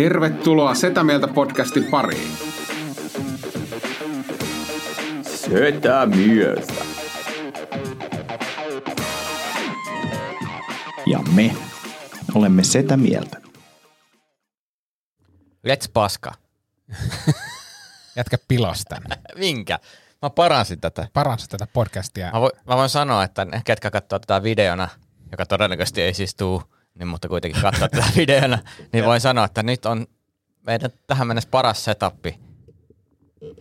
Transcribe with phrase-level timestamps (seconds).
[0.00, 2.32] Tervetuloa Setä Mieltä podcastin pariin.
[5.22, 6.72] Setä mieltä.
[11.06, 11.56] Ja me
[12.34, 13.40] olemme sitä mieltä.
[15.68, 16.32] Let's paska.
[18.16, 19.02] Jätkä pilas tän.
[19.38, 19.78] Minkä?
[20.22, 21.08] Mä paransin tätä.
[21.12, 22.30] Paransi tätä podcastia.
[22.32, 24.88] Mä, voin, mä voin sanoa, että ne, ketkä katsoo tätä videona,
[25.30, 26.62] joka todennäköisesti ei siis tuu,
[26.98, 28.58] niin mutta kuitenkin katsoo tätä videona,
[28.92, 30.06] niin voin sanoa, että nyt on
[30.66, 32.38] meidän tähän mennessä paras setappi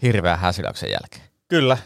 [0.01, 1.23] hirveän häsiläyksen jälkeen.
[1.47, 1.77] Kyllä.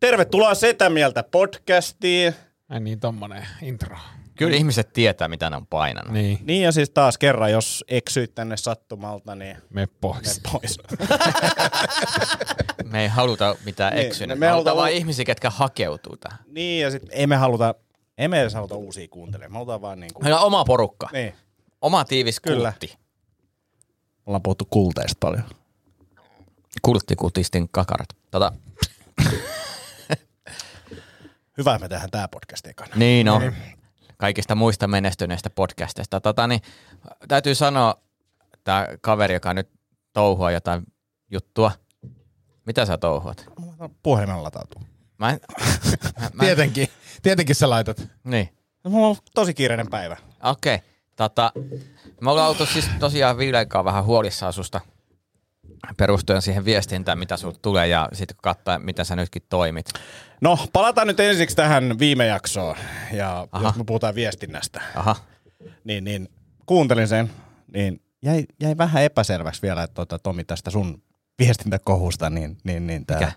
[0.00, 2.34] Tervetuloa Setä Mieltä podcastiin.
[2.68, 3.96] Ai niin, tommonen intro.
[4.36, 6.12] Kyllä ihmiset tietää, mitä ne on painanut.
[6.12, 10.40] Niin, Niin ja siis taas kerran, jos eksyit tänne sattumalta, niin me pois.
[10.44, 10.78] me pois.
[12.90, 14.38] Me ei haluta mitään Niin, eksynyt.
[14.38, 16.38] me Me, halutaan halutaan vain ihmisiä, ketkä hakeutuu tähän.
[16.46, 17.74] niin ja sit ei me haluta,
[18.18, 19.52] ei me edes haluta uusia kuuntelijoita.
[19.52, 20.22] Me halutaan vaan niinku...
[20.22, 21.08] Meillä on oma porukka.
[21.12, 21.34] Niin.
[21.80, 22.72] Oma tiivis Kyllä.
[22.72, 22.98] kultti.
[24.26, 25.44] Ollaan puhuttu kulteista paljon.
[26.82, 28.08] Kulttikutistin kakarat.
[28.30, 28.52] Tota,
[31.58, 32.92] Hyvä, että me tehdään tää podcast ekana.
[32.96, 33.52] Niin on.
[34.16, 36.20] Kaikista muista menestyneistä podcasteista.
[36.20, 36.60] Tota, niin,
[37.28, 37.94] täytyy sanoa,
[38.64, 39.70] tämä kaveri, joka nyt
[40.12, 40.82] touhua jotain
[41.30, 41.72] juttua.
[42.66, 43.46] Mitä sä touhuat?
[44.02, 44.82] Puhelimen latautuu.
[45.22, 45.40] Mä en,
[46.20, 46.88] mä, mä, Tietenkin,
[47.22, 48.08] tietenkin sä laitat.
[48.24, 48.48] Niin,
[48.88, 50.16] Mulla on tosi kiireinen päivä.
[50.42, 50.74] okei.
[50.74, 50.88] Okay.
[51.16, 51.52] Tota,
[52.20, 54.80] me ollaan oltu siis tosiaan Viilenkaan vähän huolissaan susta
[55.96, 59.86] perustuen siihen viestintään, mitä sulta tulee ja sitten kun katsoo, miten sä nytkin toimit.
[60.40, 62.76] No, palataan nyt ensiksi tähän viime jaksoon.
[63.12, 63.68] Ja Aha.
[63.68, 65.16] jos me puhutaan viestinnästä, Aha,
[65.84, 66.28] niin, niin
[66.66, 67.30] kuuntelin sen,
[67.74, 71.02] niin jäi, jäi vähän epäselväksi vielä, että tota, Tomi tästä sun
[71.38, 73.32] viestintäkohusta, niin, niin, niin tää, Mikä?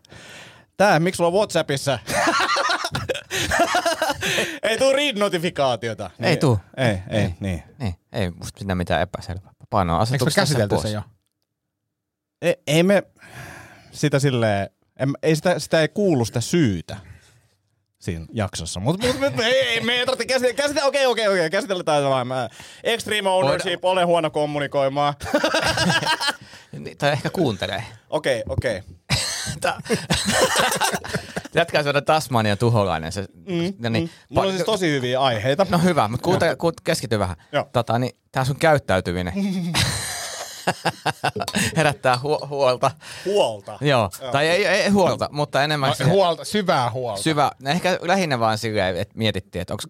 [0.78, 2.00] Tää, miksi sulla on Whatsappissa?
[4.64, 6.10] ei tuu read-notifikaatiota.
[6.18, 6.60] Niin, Ei tuu.
[6.78, 7.64] Ei, ei, niin.
[7.80, 9.52] niin, ei musta siinä mitään epäselvää.
[9.70, 11.02] Painoa Eikö me käsitelty sen jo?
[12.42, 13.04] Ei, ei me
[13.92, 14.70] sitä silleen,
[15.00, 16.98] en, ei sitä, sitä ei kuulu sitä syytä
[18.00, 18.80] siinä jaksossa.
[18.80, 20.54] Mutta mut, mut, ei, ei, me ei tarvitse käsitellä.
[20.54, 22.26] Käsitellä, okei, okei, okei, käsitellään tämä.
[22.26, 22.50] Mä,
[22.84, 25.14] extreme ownership, olen huono kommunikoimaan.
[26.98, 27.84] Tai ehkä kuuntelee.
[28.10, 28.82] Okei, okei.
[31.56, 33.12] Jätkää syödä Tasmania tuholainen.
[33.12, 34.10] Se, mm, no niin, Mm.
[34.36, 35.66] Mulla on siis tosi hyviä aiheita.
[35.70, 37.36] No hyvä, mutta kuuntele, kuunt, keskity vähän.
[37.52, 37.70] Joo.
[37.74, 39.34] Tota, niin, tää sun käyttäytyminen
[41.78, 42.92] herättää hu- huolta.
[43.26, 43.78] Huolta.
[43.82, 44.10] Joo.
[44.32, 47.22] Tai ei, ei huolta, mutta enemmän No, huolta, syvää huolta.
[47.24, 47.52] syvä.
[47.66, 49.84] Ehkä lähinnä vaan silleen, että mietittiin, että onko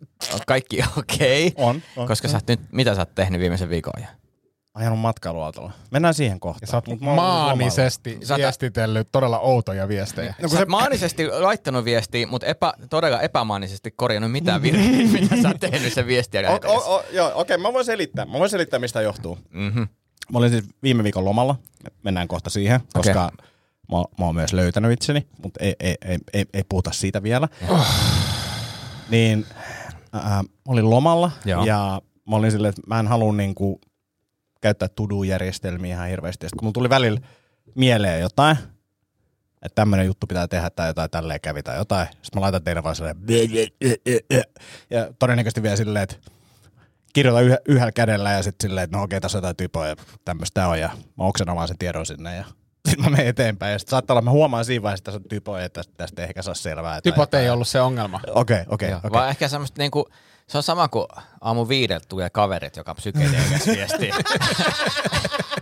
[0.47, 1.47] kaikki okei.
[1.47, 2.07] Okay, On, on.
[2.07, 4.09] Koska sä oot nyt, mitä sä oot tehnyt viimeisen viikon ajan?
[4.75, 5.71] Ajanut matkailuautolla.
[5.91, 6.59] Mennään siihen kohtaan.
[6.61, 10.33] Ja sä oot Mut maanisesti Sä viestitellyt todella outoja viestejä.
[10.41, 15.47] No, sä oot maanisesti laittanut viestiä, mutta epä, todella epämaanisesti korjannut mitään virheitä, mitä sä
[15.47, 16.51] oot tehnyt sen viestiä.
[16.51, 18.25] O, o, o, joo, okei, mä voin selittää.
[18.25, 19.37] Mä voin selittää, mistä johtuu.
[19.49, 19.87] mm-hmm.
[20.31, 21.55] Mä olin siis viime viikon lomalla.
[22.03, 23.31] Mennään kohta siihen, koska
[23.91, 27.47] mä, mä oon myös löytänyt itseni, mutta ei, ei, ei, ei, ei puhuta siitä vielä.
[29.09, 29.45] Niin
[30.13, 31.65] ää, mä olin lomalla Joo.
[31.65, 33.79] ja mä olin silleen, että mä en halua niinku
[34.65, 36.45] käyttää to-do-järjestelmiä ihan hirveästi.
[36.45, 37.19] Ja sit kun mulla tuli välillä
[37.75, 38.57] mieleen jotain,
[39.61, 42.07] että tämmöinen juttu pitää tehdä tai jotain tälleen kävi tai jotain.
[42.07, 43.17] Sitten mä laitan teille vaan silleen
[44.89, 46.15] ja todennäköisesti vielä silleen, että
[47.13, 49.95] kirjoitan yhä, yhdellä kädellä ja sitten silleen, että no okei, tässä on jotain typoja ja
[50.25, 52.45] tämmöistä on ja mä oksennan vaan sen tiedon sinne ja
[52.89, 55.25] sitten mä menen eteenpäin ja sitten saattaa olla, että mä huomaan siinä vaiheessa, että tässä
[55.25, 56.93] on typoja ja tästä, tästä ei ehkä saa selvää.
[56.93, 58.19] tai Typot ei ollut se ongelma.
[58.27, 59.11] Okei, okei, Joo, okei.
[59.11, 60.09] Vaan ehkä semmoista niinku,
[60.47, 61.07] se on sama kuin
[61.41, 64.11] aamu viideltä tulee kaverit, joka psykedeelias viestii.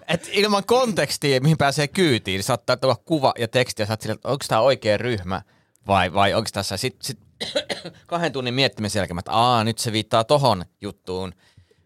[0.07, 4.01] Et ilman kontekstia, mihin pääsee kyytiin, niin saattaa tulla kuva ja teksti ja sä oot
[4.01, 5.41] silleen, että onko tämä oikea ryhmä
[5.87, 7.19] vai, vai onko tässä sit, sit
[8.07, 11.33] kahden tunnin miettimisen jälkeen, että aa, nyt se viittaa tohon juttuun,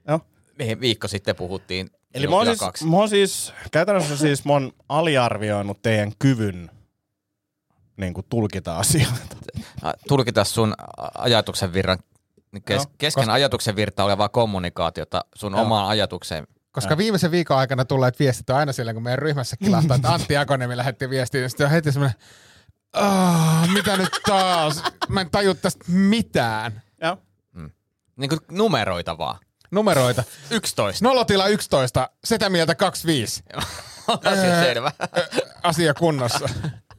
[0.07, 0.19] Joo.
[0.59, 1.90] mihin viikko sitten puhuttiin.
[2.13, 2.86] Eli mä oon, siis, kaksi.
[2.86, 6.72] mä oon siis, käytännössä siis mä oon aliarvioinut teidän kyvyn
[7.97, 9.38] niin kuin tulkita asioita.
[10.07, 10.74] Tulkita sun
[11.18, 12.00] ajatuksen virran,
[12.65, 15.61] kes, Joo, kesken koska- ajatuksen virta olevaa kommunikaatiota sun Joo.
[15.61, 16.47] omaan ajatukseen.
[16.71, 20.38] Koska viimeisen viikon aikana tulleet viestit on aina silleen, kun meidän ryhmässä kilahtaa, että Antti
[20.38, 22.17] Akonemi lähetti viestiä, ja sitten on heti semmoinen,
[22.94, 24.83] "Ah, mitä nyt taas?
[25.09, 26.81] Mä en taju tästä mitään.
[27.01, 27.17] Joo.
[28.15, 29.39] Niin kuin numeroita vaan.
[29.71, 30.23] Numeroita.
[30.51, 31.05] 11.
[31.05, 33.44] Nolotila 11, setä mieltä 25.
[34.07, 34.91] Asia selvä.
[35.63, 36.49] Asia kunnossa.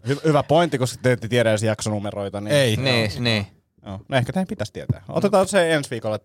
[0.09, 2.41] Hy- hyvä pointti, koska te ette tiedä edes jaksonumeroita.
[2.41, 2.77] Niin, Ei.
[2.77, 3.47] niin, niin.
[3.87, 4.01] Joo.
[4.09, 5.03] No ehkä teidän pitäisi tietää.
[5.09, 6.19] Otetaan se ensi viikolla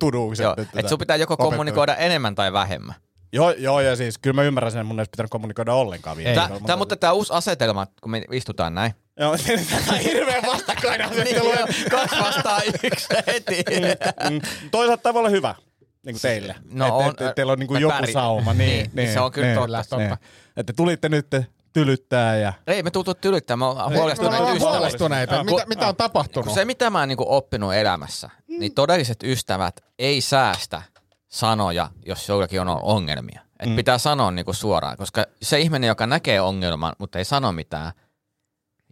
[0.00, 0.32] tudu.
[0.42, 0.54] Joo.
[0.76, 2.94] Et sun pitää joko kommunikoida enemmän tai vähemmän.
[3.32, 6.34] Joo, joo, ja siis kyllä mä ymmärrän sen, että mun ei pitänyt kommunikoida ollenkaan vielä.
[6.34, 8.92] Tää, tää, mutta tämä uusi asetelma, kun me istutaan näin.
[9.20, 9.36] Joo,
[9.86, 11.48] tämä on hirveä vastakkainasettelu.
[11.52, 13.64] Niin, kaksi vastaa yksi heti.
[14.30, 15.54] Mm, Toisaalta tämä voi olla hyvä.
[16.06, 16.54] Niin kuin teille.
[16.72, 18.54] No Et- on, et- et teillä on niin kuin joku pärj- sauma.
[18.54, 19.96] Niin, niin, se on kyllä totta, totta.
[19.96, 20.16] Niin.
[20.56, 21.26] Että tulitte nyt
[21.76, 22.52] tylyttää ja...
[22.66, 24.76] Ei me tultu tylyttämään, me ollaan Me huolestuneita ollaan ystäviä.
[24.76, 25.44] huolestuneita.
[25.44, 26.46] Mitä, mitä on tapahtunut?
[26.46, 30.82] Kun se, mitä mä oon niinku oppinut elämässä, niin todelliset ystävät ei säästä
[31.28, 33.40] sanoja, jos jollakin on ongelmia.
[33.60, 33.76] Et mm.
[33.76, 37.92] pitää sanoa niinku suoraan, koska se ihminen, joka näkee ongelman, mutta ei sano mitään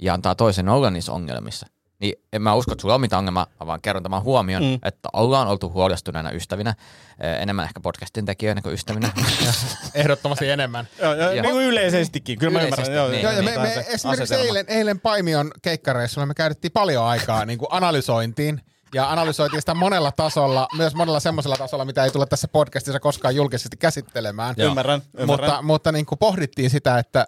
[0.00, 1.66] ja antaa toisen olla niissä ongelmissa,
[2.00, 4.74] niin en mä usko, että sulla on mitään ongelmaa, mä vaan kerron tämän huomion, mm.
[4.82, 6.74] että ollaan oltu huolestuneena ystävinä,
[7.20, 9.12] eh, enemmän ehkä podcastin tekijöinä kuin ystävinä.
[9.94, 10.88] Ehdottomasti enemmän.
[11.02, 12.38] Joo, joo, Ja- niin kuin yleisestikin.
[12.38, 13.10] Kyllä mä Yleisesti, ymmärrän.
[13.12, 13.22] niin.
[13.22, 14.44] Joo, ja me, tämä on me se esimerkiksi asetelma.
[14.44, 18.60] eilen, eilen Paimion keikkareissulla me käytettiin paljon aikaa niin kuin analysointiin.
[18.94, 23.36] Ja analysoitiin sitä monella tasolla, myös monella semmoisella tasolla, mitä ei tule tässä podcastissa koskaan
[23.36, 24.54] julkisesti käsittelemään.
[24.58, 25.26] Ymmärrän, ymmärrän.
[25.50, 27.26] Mutta, mutta niin kuin pohdittiin sitä, että,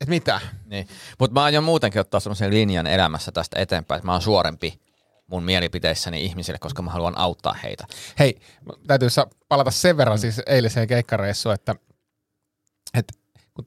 [0.00, 0.40] että mitä?
[0.64, 0.88] Niin.
[1.18, 4.80] Mutta mä aion muutenkin ottaa semmoisen linjan elämässä tästä eteenpäin, että mä oon suorempi
[5.26, 7.86] mun mielipiteissäni ihmisille, koska mä haluan auttaa heitä.
[8.18, 8.40] Hei,
[8.86, 9.08] täytyy
[9.48, 11.74] palata sen verran siis eiliseen keikkareissuun, että,
[12.94, 13.14] että
[13.54, 13.66] kun,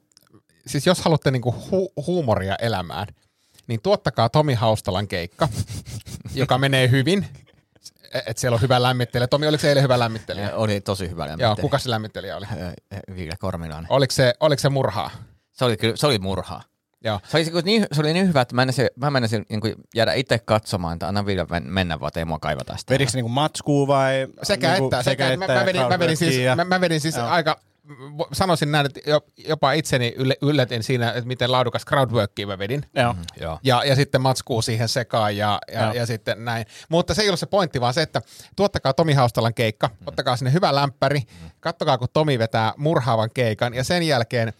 [0.66, 3.06] siis jos haluatte niinku hu- huumoria elämään,
[3.66, 5.48] niin tuottakaa Tomi Haustalan keikka,
[6.34, 7.26] joka menee hyvin.
[8.26, 9.28] Että siellä on hyvä lämmittelijä.
[9.28, 10.56] Tomi, oliko se eilen hyvä lämmittelijä?
[10.56, 11.48] Oli tosi hyvä lämmittely.
[11.48, 12.46] Joo, kuka se lämmittelijä oli?
[13.16, 13.92] Ville Kormilainen.
[13.92, 15.10] Oliko se, oliko se murhaa?
[15.54, 16.62] Se oli, kyllä, se oli murhaa.
[17.04, 17.20] Joo.
[17.28, 20.12] Se oli, niin, se oli niin hyvä, että mä menisin, mä menisin niin kuin jäädä
[20.12, 22.94] itse katsomaan, että anna men- mennä vaan, että ei mua kaivata tästä.
[22.94, 24.26] Vedikö se niinku matskuu vai?
[24.42, 27.16] Sekä niinku, että, sekä, että mä, mä, vedin, mä, vedin siis, mä, mä vedin siis
[27.16, 27.26] Joo.
[27.26, 27.60] aika,
[28.32, 32.86] sanoisin näin, että jo- jopa itseni yllätin siinä, että miten laadukas crowdworkia mä vedin.
[32.94, 33.14] Joo.
[33.40, 33.58] Joo.
[33.62, 35.92] Ja, ja sitten matskuu siihen sekaan ja, ja, Joo.
[35.92, 36.66] ja sitten näin.
[36.88, 38.22] Mutta se ei ollut se pointti, vaan se, että
[38.56, 41.22] tuottakaa Tomi Haustalan keikka, ottakaa sinne hyvä lämpäri,
[41.60, 44.52] kattokaa kun Tomi vetää murhaavan keikan ja sen jälkeen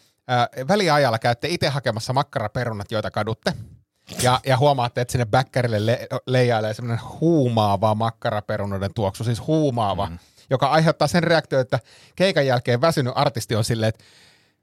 [0.69, 3.53] väliajalla käytte itse hakemassa makkaraperunat, joita kadutte.
[4.23, 10.19] Ja, ja huomaatte, että sinne bäkkärille le- leijailee semmoinen huumaava makkaraperunoiden tuoksu, siis huumaava, mm.
[10.51, 11.79] joka aiheuttaa sen reaktion, että
[12.17, 14.05] keikan jälkeen väsynyt artisti on silleen, että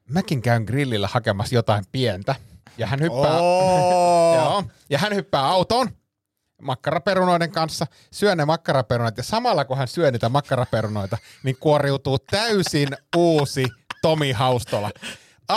[0.10, 2.36] mäkin käyn grillillä hakemassa jotain pientä.
[2.78, 4.36] Ja hän hyppää, Oo.
[4.42, 4.64] Joo.
[4.90, 5.90] Ja hän hyppää autoon
[6.62, 12.90] makkaraperunoiden kanssa, syö ne makkaraperunat ja samalla kun hän syö niitä makkaraperunoita, niin kuoriutuu täysin
[13.16, 13.68] uusi
[14.02, 14.90] Tomi Haustola.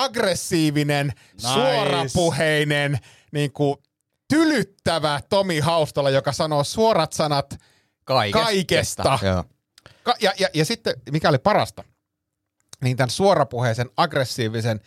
[0.02, 1.48] Aggressiivinen, Nice.
[1.48, 2.98] suorapuheinen,
[3.32, 3.76] niin kuin
[4.28, 7.56] tylyttävä Tomi Haustola, joka sanoo suorat sanat
[8.04, 8.42] Kaikesta.
[8.44, 9.18] Kaikesta.
[9.22, 9.44] Joo.
[10.02, 11.84] Ka- ja, ja, ja sitten, mikä oli parasta,
[12.82, 14.80] niin tämän suorapuheisen, aggressiivisen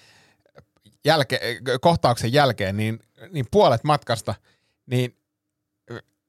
[1.06, 1.40] jälke,
[1.82, 3.00] kohtauksen jälkeen, niin,
[3.32, 4.36] niin puolet matkasta,
[4.86, 5.18] niin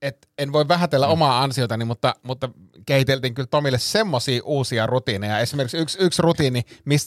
[0.02, 1.12] et en voi vähätellä mm.
[1.12, 2.48] omaa ansiotani, mutta, mutta
[2.86, 5.38] kehiteltiin kyllä Tomille semmoisia uusia rutiineja.
[5.38, 6.62] Esimerkiksi yksi, yksi rutiini,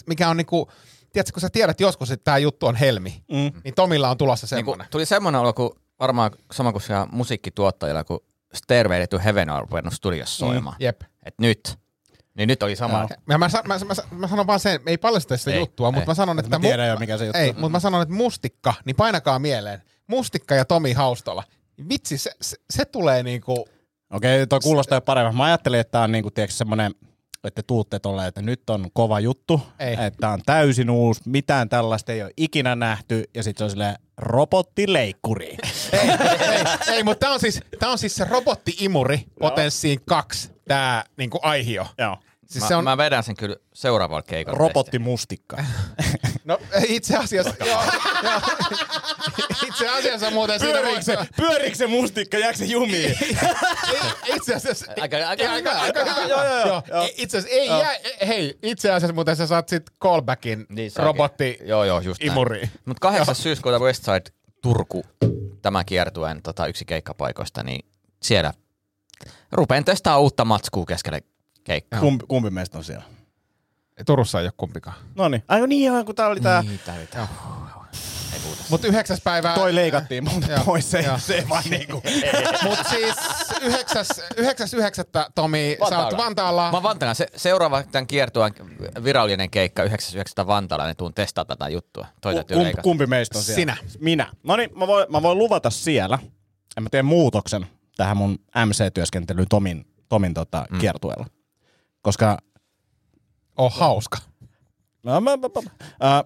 [0.08, 0.72] mikä on niinku,
[1.14, 3.62] tiedätkö, kun sä tiedät joskus, että tämä juttu on helmi, Mm.
[3.64, 4.88] niin Tomilla on tulossa Niin semmoinen.
[4.92, 8.20] tuli semmoinen olo, kun varmaan sama kuin siellä musiikkituottajilla, kun
[8.54, 10.76] Stairway to Heaven on ruvennut studiossa soimaan.
[10.80, 10.84] Mm.
[10.86, 11.02] Jep.
[11.26, 11.78] Et nyt.
[12.38, 13.08] Niin nyt oli sama.
[13.38, 15.92] Mä, sa- mä, mä, mä, sanon vaan sen, ei paljasta sitä Ei, juttua, ei.
[15.92, 16.50] mutta mä sanon, että...
[16.58, 19.82] Mä tiedän jo, mikä se juttu Ei, mutta mä sanon, että mustikka, niin painakaa mieleen.
[20.08, 21.44] Mustikka ja Tomi Haustola.
[21.90, 23.68] Vitsi, se, se, se tulee niinku...
[24.14, 25.38] Okei, toi kuulostaa jo paremmin.
[25.38, 26.92] Mä ajattelin, että tää on niinku, tiedätkö, semmonen,
[27.44, 29.96] että tuutte tolle, että nyt on kova juttu, Ei.
[30.00, 33.96] että on täysin uusi, mitään tällaista ei ole ikinä nähty, ja sitten se on silleen
[34.18, 35.48] robottileikkuri.
[35.92, 41.04] Ei, ei, ei mutta tää on siis, tää on siis se robotti-imuri potenssiin kaksi, tää
[41.18, 41.88] niinku aihio.
[41.98, 42.18] Joo.
[42.46, 44.58] Siis Mä, se on, mä vedän sen kyllä seuraavalla keikalla.
[44.58, 45.58] Robottimustikka.
[46.46, 47.82] no itse asiassa, joo,
[48.24, 48.42] joo,
[49.72, 53.18] itse asiassa muuten Pyöriikö se, pyöriikö se mustikka, jääkö se jumiin?
[54.36, 56.82] itse asiassa, Aika, aika, Ja aika, aika, aika, Joo, joo, joo.
[56.88, 57.10] joo.
[57.18, 57.96] Itse asiassa ei jää,
[58.28, 62.70] hei, itse asiassa muuten sä saat sit callbackin Niin robotti Joo, joo, just imuriin.
[62.86, 63.36] Mutta 8.
[63.36, 64.22] syyskuuta Westside
[64.62, 65.06] Turku,
[65.62, 67.86] tämä kiertueen tota, yksi keikkapaikoista, niin
[68.24, 68.54] siellä
[69.52, 71.22] rupeen testaa uutta matskua keskelle
[71.64, 72.00] keikkaa.
[72.00, 73.04] Kumpi, kumpi meistä on siellä?
[74.06, 74.96] Turussa ei ole kumpikaan.
[75.16, 75.44] No niin.
[75.48, 76.62] Ai niin joo, kun tää oli tää.
[76.62, 77.28] Niin, tää oli tää.
[78.34, 78.64] Ei puhuta.
[78.70, 79.54] Mutta yhdeksäs päivä...
[79.54, 81.18] Toi leikattiin Joo, pois se, joo.
[81.20, 82.04] se vaan niinku.
[82.70, 83.16] Mutta siis
[83.62, 84.08] yhdeksäs,
[84.38, 86.72] yhdeksäs yhdeksättä, Tomi, sä oot Vantaalla.
[86.72, 87.14] Mä Vantaalla.
[87.14, 88.54] Se, seuraava tämän kiertueen
[89.04, 90.48] virallinen keikka 9.9.
[90.48, 92.06] Vantaalla, niin tuun testaa tätä juttua.
[92.22, 93.60] Toi täytyy Kumpi, kumpi meistä on siellä?
[93.60, 93.78] Sinä.
[94.00, 94.32] Minä.
[94.44, 99.48] No niin, mä voin, mä voin luvata siellä, että mä teen muutoksen tähän mun MC-työskentelyyn
[99.50, 100.80] Tomin, Tomin tota, mm.
[100.80, 101.26] kiertueella.
[102.02, 102.38] Koska
[103.58, 104.18] Oh, hauska.
[105.04, 105.72] No, mä, mä, mä,
[106.10, 106.24] äh,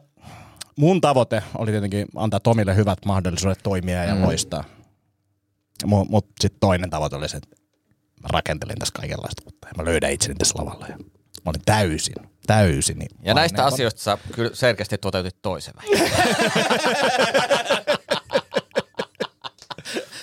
[0.78, 4.22] mun tavoite oli tietenkin antaa Tomille hyvät mahdollisuudet toimia ja mm.
[4.22, 4.64] loistaa.
[5.86, 7.56] Mutta mut sitten toinen tavoite oli se, että
[8.22, 10.88] mä rakentelin tässä kaikenlaista uutta ja mä löydän itseni tässä lavalla.
[10.88, 12.16] Ja mä olin täysin,
[12.48, 13.00] täysin.
[13.00, 13.74] Niin Ja näistä aineeton.
[13.74, 15.74] asioista sä kyllä selkeästi toteutit toisen.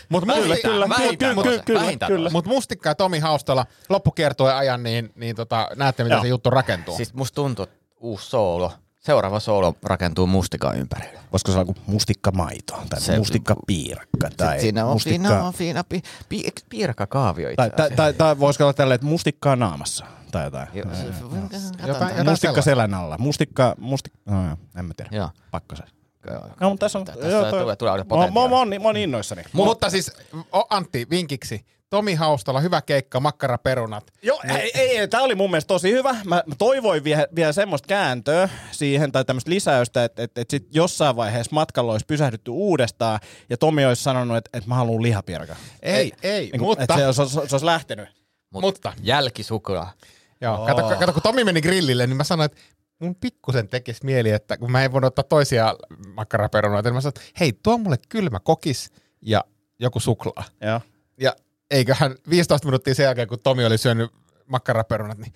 [0.08, 2.22] Mut Vähintään, mulla- kyllä, vähintään kyllä, kyllä, vähintään kyllä.
[2.22, 2.32] toisen.
[2.32, 6.22] Mutta Mustikka ja Tomi Haustala loppukiertojen ajan, niin, niin tota, näette, miten Joo.
[6.22, 6.96] se juttu rakentuu.
[6.96, 11.18] Siis musta tuntuu, että uusi soolo, seuraava soolo rakentuu mustikan ympärille.
[11.32, 15.28] Voisiko se olla joku mustikkamaito tai Se- mustikkapiirakka tai siinä on, mustikka...
[15.28, 19.06] siinä on siinä pi, pi, piirakkakaavio itse Tai, tai, tai, tai voisiko olla tälleen, että
[19.06, 20.68] mustikkaa naamassa tai jotain.
[20.74, 21.86] Joo, se- Jotain- katsotaan.
[21.88, 22.62] jotain Mustikka sellaista.
[22.62, 23.18] selän alla.
[23.18, 25.10] Mustikka, mustikka, no joo, en mä tiedä.
[25.12, 25.30] Joo.
[25.50, 25.82] Pakko se.
[26.30, 26.40] Joo.
[26.60, 27.04] No, mutta tässä on...
[27.04, 29.42] Tässä tulee- tulee mä, mä, mä, oon, niin- mä oon innoissani.
[29.52, 30.12] Mutta siis,
[30.52, 31.64] o, Antti, vinkiksi.
[31.90, 34.12] Tomi Haustala, hyvä keikka, makkaraperunat.
[34.22, 36.16] Joo, ei, ei, ei tämä oli mun mielestä tosi hyvä.
[36.24, 41.16] Mä, toivoin vielä, vielä semmoista kääntöä siihen tai tämmöistä lisäystä, että että, että sit jossain
[41.16, 45.56] vaiheessa matkalla olisi pysähdytty uudestaan ja Tomi olisi sanonut, että, että mä haluan lihapirka.
[45.82, 46.82] Ei, ei, Niin kuin, mutta...
[46.82, 48.08] Että se, se, se, se olisi lähtenyt.
[48.50, 49.92] Mut Mutta- Jälkisuklaa.
[50.40, 52.58] Joo, kato, kato, kun Tomi meni grillille, niin mä sanoin, että
[53.02, 55.74] mun pikkusen tekisi mieli, että kun mä en voinut ottaa toisia
[56.14, 58.92] makkaraperunoita, niin mä sanoin, että hei, tuo mulle kylmä kokis
[59.22, 59.44] ja
[59.78, 60.44] joku suklaa.
[60.60, 60.80] Joo.
[61.20, 61.36] Ja
[61.70, 64.10] eiköhän 15 minuuttia sen jälkeen, kun Tomi oli syönyt
[64.46, 65.32] makkaraperunat, niin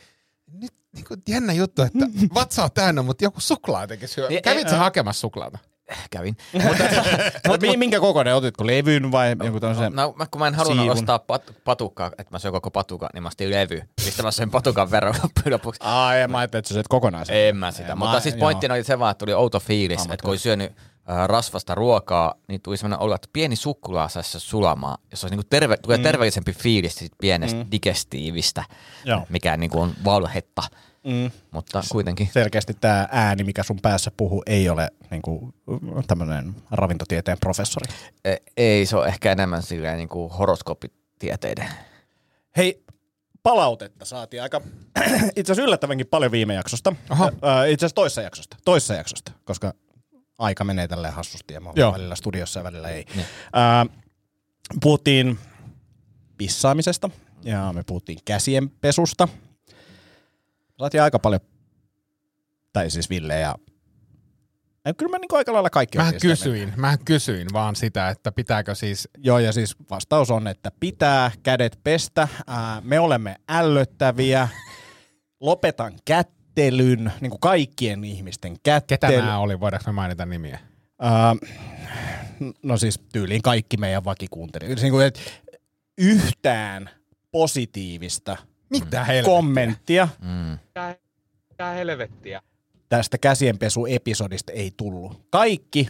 [0.52, 1.98] nyt niin kuin jännä juttu, että
[2.34, 4.28] vatsa on täynnä, mutta joku suklaa teki syö.
[4.28, 5.58] Niin, Kävit ei- sä hakemassa suklaata?
[6.10, 6.36] Kävin.
[7.48, 8.34] Mutta mi- minkä kokoinen?
[8.34, 9.92] Otitko levyn vai joku tämmöisen?
[9.92, 10.98] No, mä, kun mä en halunnut siivun.
[10.98, 13.82] ostaa pat, patukkaa, että mä syön koko patukan, niin mä ostin levy.
[14.04, 15.80] Mistä mä söin patukan verran loppujen lopuksi.
[15.84, 17.36] Ai, mä ajattelin, että sä söit kokonaisen.
[17.48, 17.88] En mä sitä.
[17.88, 20.38] Ei, Mutta mä- siis pointtina oli se vaan, että tuli outo fiilis, että kun oli
[20.38, 20.72] syönyt
[21.26, 24.98] rasvasta ruokaa, niin tuli semmoinen olo, että pieni suklaa saisi sulamaan.
[25.10, 27.70] Jos olisi niinku terve, tulee terveellisempi fiilis siitä pienestä mm.
[27.72, 28.64] digestiivistä,
[29.04, 29.26] Joo.
[29.28, 30.62] mikä niinku on valhetta.
[31.06, 31.30] Mm.
[31.50, 32.28] Mutta kuitenkin.
[32.32, 35.54] Selkeästi tämä ääni, mikä sun päässä puhuu, ei ole niinku,
[36.06, 37.94] tämmöinen ravintotieteen professori.
[38.24, 41.68] E- ei, se on ehkä enemmän silleen niinku horoskoopitieteiden.
[42.56, 42.84] Hei,
[43.42, 44.60] palautetta saatiin aika
[45.36, 46.92] itse asiassa yllättävänkin paljon viime jaksosta.
[47.08, 47.28] Aha.
[47.68, 48.56] Itse asiassa toissa jaksosta.
[48.64, 49.74] Toissa jaksosta, koska
[50.38, 51.88] aika menee tälleen hassusti ja mä Joo.
[51.88, 53.04] olen välillä studiossa ja välillä ei.
[53.16, 53.20] Ö,
[54.80, 55.38] puhuttiin
[56.38, 57.10] pissaamisesta
[57.44, 59.28] ja me puhuttiin käsien pesusta.
[60.78, 61.40] Saatiin aika paljon,
[62.72, 63.54] tai siis Ville ja
[64.84, 68.74] ja kyllä mä niin aika lailla kaikki Mähän kysyin, mähän kysyin vaan sitä, että pitääkö
[68.74, 72.28] siis Joo, ja siis vastaus on, että pitää kädet pestä.
[72.46, 74.48] Ää, me olemme ällöttäviä.
[75.40, 79.16] Lopetan kättelyn, niin kuin kaikkien ihmisten Ketä kättely.
[79.16, 80.58] nämä oli, voidaanko me mainita nimiä?
[81.00, 81.36] Ää,
[82.62, 84.80] no siis tyyliin kaikki meidän vakikuuntelijat.
[84.80, 85.20] Niin kuin, että
[85.98, 86.90] yhtään
[87.30, 88.36] positiivista
[88.70, 89.32] Mitä helvettiä?
[89.34, 90.58] kommenttia Mm.
[91.50, 92.42] Mitä helvettiä?
[92.88, 95.26] tästä käsienpesuepisodista ei tullut.
[95.30, 95.88] Kaikki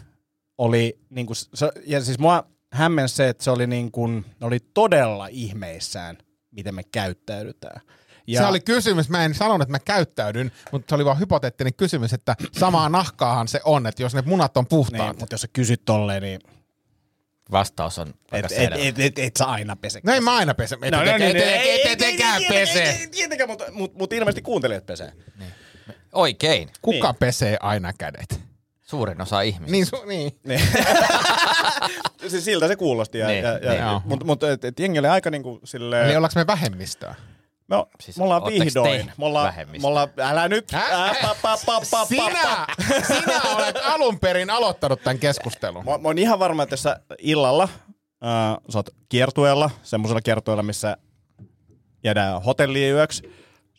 [0.59, 4.61] oli, niin kuin, se, ja siis mua hämmensi se, että se oli, niin kuin, oli
[4.75, 6.19] todella ihmeissään,
[6.51, 7.81] miten me käyttäydytään.
[8.27, 8.41] Ja.
[8.41, 12.13] Se oli kysymys, mä en sanonut, että mä käyttäydyn, mutta se oli vaan hypoteettinen kysymys,
[12.13, 15.19] että samaa nahkaahan se on, että jos ne munat on niin, puhtaat.
[15.19, 16.41] mutta jos sä kysyt tolleen, niin
[17.53, 18.77] Vastaus on aika et, et, selvä.
[18.77, 20.01] et, et, et sä aina pese.
[20.05, 20.75] No ei mä aina pese.
[20.83, 23.09] Ette te- ette- ette tekään pese.
[23.11, 25.13] Tietenkään, mutta mut, mut ilmeisesti kuuntelijat pesee.
[26.13, 26.71] Oikein.
[26.83, 28.41] Kuka pesee aina kädet?
[28.83, 29.73] Suurin osa ihmisistä.
[29.73, 30.33] Niin, su, niin.
[32.29, 33.19] siis siltä se kuulosti.
[33.19, 34.03] Ja, Niin, ja, ja, niin.
[34.05, 36.07] Mutta mut, et, et jengi oli aika niinku silleen...
[36.07, 37.15] Eli ollaanko me vähemmistöä?
[37.69, 39.13] Me, o- Siis me ollaan vihdoin.
[39.19, 40.75] Me ollaan, me ollaan, älä nyt.
[40.75, 42.67] Ää, pa, pa, pa, pa, Sinä,
[43.09, 45.85] sinä olet alun perin aloittanut tämän keskustelun.
[45.85, 50.97] Mä, mä oon ihan varma, että tässä illalla äh, sä oot kiertueella, semmoisella kiertueella, missä
[52.05, 53.33] jäädään hotelliin yöksi.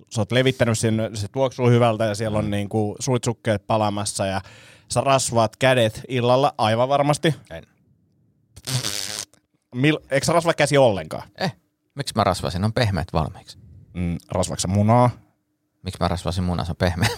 [0.09, 4.41] Sä oot levittänyt sinne, se tuoksuu hyvältä ja siellä on niinku suitsukkeet palamassa ja
[4.91, 7.35] sä rasvaat kädet illalla aivan varmasti.
[7.51, 7.63] En.
[9.75, 11.29] Mil, eikö sä rasvaa käsi ollenkaan?
[11.39, 11.55] Eh,
[11.95, 12.63] miksi mä rasvasin?
[12.63, 13.57] On pehmeät valmiiksi.
[13.97, 15.09] Mm, rasvaatko sä munaa?
[15.83, 16.65] Miksi mä rasvasin munan?
[16.65, 17.09] Se on pehmeä.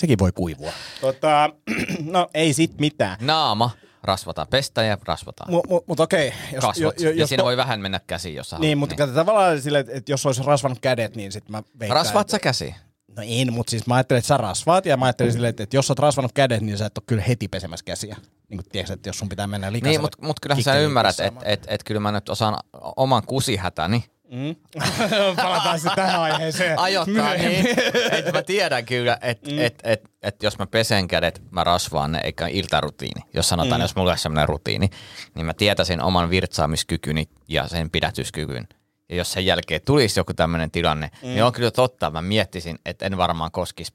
[0.00, 0.72] Sekin voi kuivua.
[1.00, 1.50] Tota,
[2.12, 3.16] no ei sit mitään.
[3.20, 3.70] Naama
[4.02, 4.48] rasvataan.
[4.48, 5.50] Pestä ja rasvataan.
[5.50, 6.32] Mutta mut, mut okei.
[6.52, 7.00] Jos, Kasvot.
[7.00, 8.90] jo- jo- ja jos siinä voi vähän mennä käsiin, jos sä Niin, haluat.
[8.90, 9.14] mutta niin.
[9.14, 12.04] tavallaan silleen, että jos olisi rasvannut kädet, niin sit mä veikkaan.
[12.04, 12.74] Rasvaat sä käsiin?
[13.16, 15.76] No en, mutta siis mä ajattelin, että sä rasvaat ja mä ajattelin silleen, että, että
[15.76, 18.16] jos sä oot rasvannut kädet, niin sä et ole kyllä heti pesemässä käsiä.
[18.48, 21.10] Niin kuin tiedätkö, että jos sun pitää mennä likaiselle Niin, mutta mut kyllähän sä ymmärrät,
[21.10, 21.52] että pissaamaan.
[21.52, 22.58] et, et, kyllä mä nyt osaan
[22.96, 24.56] oman kusihätäni Mm.
[25.36, 26.78] Palataan sitten tähän aiheeseen.
[26.78, 27.66] ajoittaa niin,
[28.12, 29.58] että mä tiedän kyllä, että mm.
[29.58, 33.22] et, et, et jos mä pesen kädet, mä rasvaan ne, eikä iltarutiini.
[33.34, 33.82] Jos sanotaan, mm.
[33.82, 34.90] jos mulla olisi sellainen rutiini,
[35.34, 38.68] niin mä tietäisin oman virtsaamiskykyni ja sen pidätyskykyn.
[39.08, 41.28] Ja jos sen jälkeen tulisi joku tämmöinen tilanne, mm.
[41.28, 43.92] niin on kyllä totta, mä miettisin, että en varmaan koskisi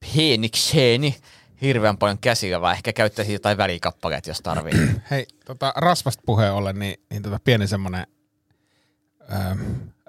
[0.00, 1.16] pienikseni
[1.62, 4.72] hirveän paljon käsillä, vaan ehkä käyttäisin jotain välikappaleet, jos tarvii.
[5.10, 8.06] Hei, tota, rasvasta puheen ollen, niin, niin tota, pieni semmoinen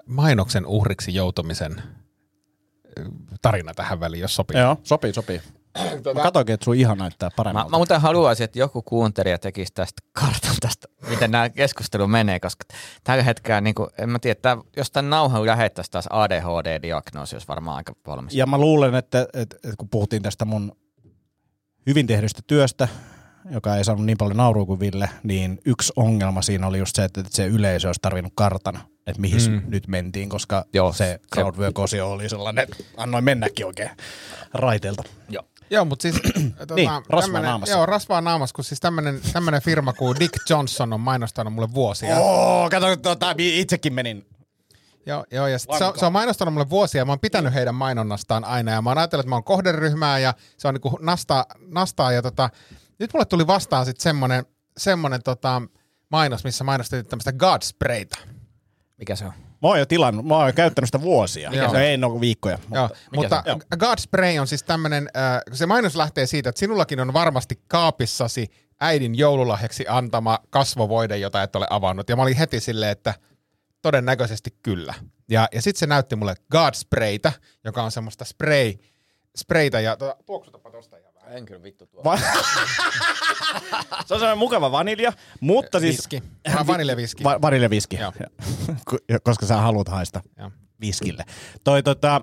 [0.06, 1.82] mainoksen uhriksi joutumisen
[3.42, 4.58] tarina tähän väliin, jos sopii.
[4.58, 5.40] Joo, sopii, sopii.
[6.14, 7.70] Mä katsoinkin, että sun ihan näyttää Mä, paremmalta.
[7.70, 12.64] mä muuten haluaisin, että joku kuuntelija tekisi tästä kartan tästä, miten nämä keskustelu menee, koska
[13.04, 17.48] tällä hetkellä, niin kuin, en mä tiedä, tää, jos tämän nauhan lähettäisiin taas ADHD-diagnoosi, olisi
[17.48, 18.34] varmaan aika valmis.
[18.34, 20.72] Ja mä luulen, että, että, että kun puhuttiin tästä mun
[21.86, 22.88] hyvin tehdystä työstä,
[23.50, 27.04] joka ei saanut niin paljon naurua kuin Ville, niin yksi ongelma siinä oli just se,
[27.04, 29.62] että se yleisö olisi tarvinnut kartan, että mihin mm.
[29.66, 33.90] nyt mentiin, koska Joo, se crowdwork-osio oli sellainen, että annoin mennäkin oikein
[34.54, 35.02] raiteelta.
[35.28, 35.44] Joo.
[35.72, 36.14] Joo, mutta siis
[36.58, 37.74] tota, Niin, rasvaa tämmönen- naamassa.
[37.76, 42.16] Joo, rasvaa naamassa, kun siis tämmönen, tämmönen firma kuin Dick Johnson on mainostanut mulle vuosia.
[42.16, 44.26] Oo, kato, tota, itsekin menin.
[45.06, 47.54] Joo, joo ja sit se, on, se on mainostanut mulle vuosia ja mä oon pitänyt
[47.54, 50.98] heidän mainonnastaan aina ja mä oon ajatellut, että mä oon kohderyhmää ja se on niinku
[51.02, 52.50] nastaa, nastaa ja tota,
[52.98, 54.46] nyt mulle tuli vastaan sitten semmonen,
[54.78, 55.62] semmonen tota,
[56.08, 58.18] mainos, missä mainostettiin tämmöistä God Sprayta.
[58.98, 59.32] Mikä se on?
[59.62, 61.50] Mä oon jo tilannut, mä oon jo käyttänyt sitä vuosia.
[61.52, 61.72] Joo.
[61.72, 62.58] No ei, no viikkoja.
[62.74, 63.60] Joo, mutta se on?
[63.78, 68.50] God Spray on siis tämmönen, äh, se mainos lähtee siitä, että sinullakin on varmasti kaapissasi
[68.80, 72.08] äidin joululahjaksi antama kasvovoide, jota et ole avannut.
[72.08, 73.14] Ja mä olin heti silleen, että
[73.82, 74.94] todennäköisesti kyllä.
[75.30, 77.32] Ja, ja sitten se näytti mulle God Sprayta,
[77.64, 78.72] joka on semmoista spray,
[79.36, 79.80] sprayta.
[79.80, 81.01] Ja tuota, tuoksutapa tosta.
[81.26, 82.04] En kyllä vittu tuo.
[82.04, 82.18] Va-
[84.06, 85.96] se on sellainen mukava vanilja, mutta siis...
[85.96, 86.22] Viski.
[87.24, 87.98] Va- vaniljeviski.
[87.98, 88.12] Va-.
[88.90, 90.50] Ku- koska sä haluat haista Joo.
[90.80, 91.24] viskille.
[91.64, 92.20] Toi, tota,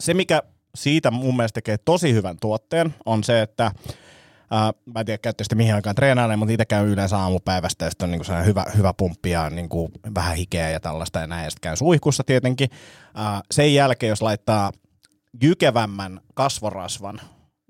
[0.00, 0.42] se, mikä
[0.74, 3.72] siitä mun mielestä tekee tosi hyvän tuotteen, on se, että
[4.50, 7.90] ää, mä en tiedä, käytte sitä mihin aikaan treenailemaan, mutta itse käyn yleensä aamupäivästä ja
[7.90, 11.44] sitten on niinku sellainen hyvä, hyvä pumppi ja niinku vähän hikeä ja tällaista ja näin,
[11.44, 12.70] ja sitten käyn suihkussa tietenkin.
[13.14, 14.72] Ää, sen jälkeen, jos laittaa
[15.42, 17.20] jykevämmän kasvorasvan,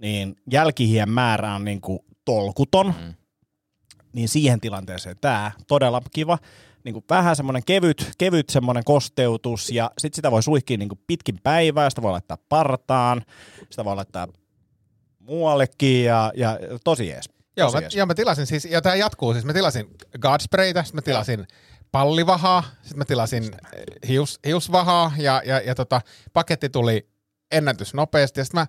[0.02, 3.14] niin jälkihien määrä on niinku tolkuton, mm.
[4.12, 6.38] niin siihen tilanteeseen tämä todella kiva.
[6.84, 11.00] Niin kuin vähän semmoinen kevyt, kevyt semmoinen kosteutus ja sitten sitä voi suihkia niin kuin
[11.06, 13.22] pitkin päivää, sitä voi laittaa partaan,
[13.70, 14.28] sitä voi laittaa
[15.18, 17.30] muuallekin ja, ja tosi jees.
[17.56, 17.94] Joo, Tosi mä, jees.
[17.94, 19.86] joo, mä tilasin siis, ja tämä jatkuu siis, mä tilasin
[20.20, 21.46] God Sprayta, sitten mä tilasin
[21.92, 26.00] pallivahaa, sitten mä tilasin eh, hius, hiusvahaa, ja, ja, ja tota,
[26.32, 27.08] paketti tuli
[27.50, 28.66] ennätys nopeasti, ja sitten mä,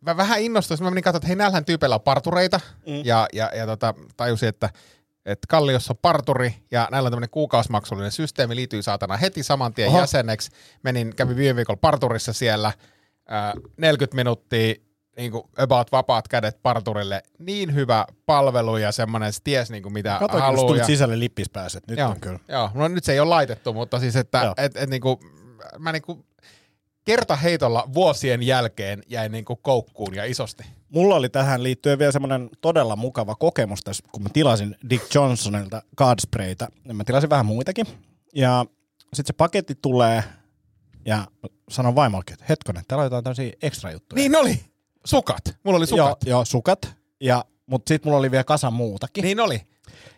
[0.00, 3.04] mä vähän innostuin, mä menin katsomaan, että hei, näillähän tyypeillä on partureita, mm.
[3.04, 4.70] ja, ja, ja tota, tajusin, että
[5.26, 9.88] että Kalliossa on parturi ja näillä on tämmöinen kuukausimaksullinen systeemi, liittyy saatana heti saman tien
[9.88, 9.98] Oho.
[9.98, 10.50] jäseneksi.
[10.82, 12.72] Menin, kävin viime viikolla parturissa siellä,
[13.28, 14.74] ää, 40 minuuttia
[15.16, 17.22] niin kuin about vapaat kädet parturille.
[17.38, 20.76] Niin hyvä palvelu ja semmoinen, että ties niin kuin mitä Katoin, haluaa.
[20.76, 21.86] Ja, sisälle lippispääset.
[21.88, 22.38] Nyt joo, on kyllä.
[22.48, 24.54] Joo, no nyt se ei ole laitettu, mutta siis että Joo.
[24.56, 25.18] et, et, niin kuin,
[25.78, 26.24] mä niin kuin
[27.08, 30.64] kertaheitolla vuosien jälkeen jäin niin kuin koukkuun ja isosti.
[30.88, 35.82] Mulla oli tähän liittyen vielä semmoinen todella mukava kokemus tässä, kun mä tilasin Dick Johnsonilta
[35.96, 36.68] Godsprayta.
[36.92, 37.86] Mä tilasin vähän muitakin.
[38.34, 38.64] Ja
[39.02, 40.24] sitten se paketti tulee
[41.04, 41.26] ja
[41.70, 44.20] sanon vaimollekin, että hetkonen, täällä on jotain tämmöisiä ekstra juttuja.
[44.20, 44.60] Niin oli!
[45.04, 45.42] Sukat.
[45.64, 46.18] Mulla oli Joo, sukat.
[46.26, 46.94] joo sukat.
[47.20, 49.22] Ja, mutta sitten mulla oli vielä kasa muutakin.
[49.22, 49.62] Niin oli.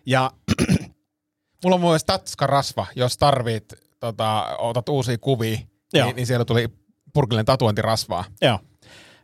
[0.07, 0.31] Ja
[1.65, 5.59] Mulla on myös tatska-rasva, jos tarvit, tota, otat uusia kuvia,
[5.93, 6.07] Joo.
[6.07, 6.69] niin, niin, siellä tuli
[7.13, 8.25] purkillinen tatuointirasvaa.
[8.43, 8.59] Joo.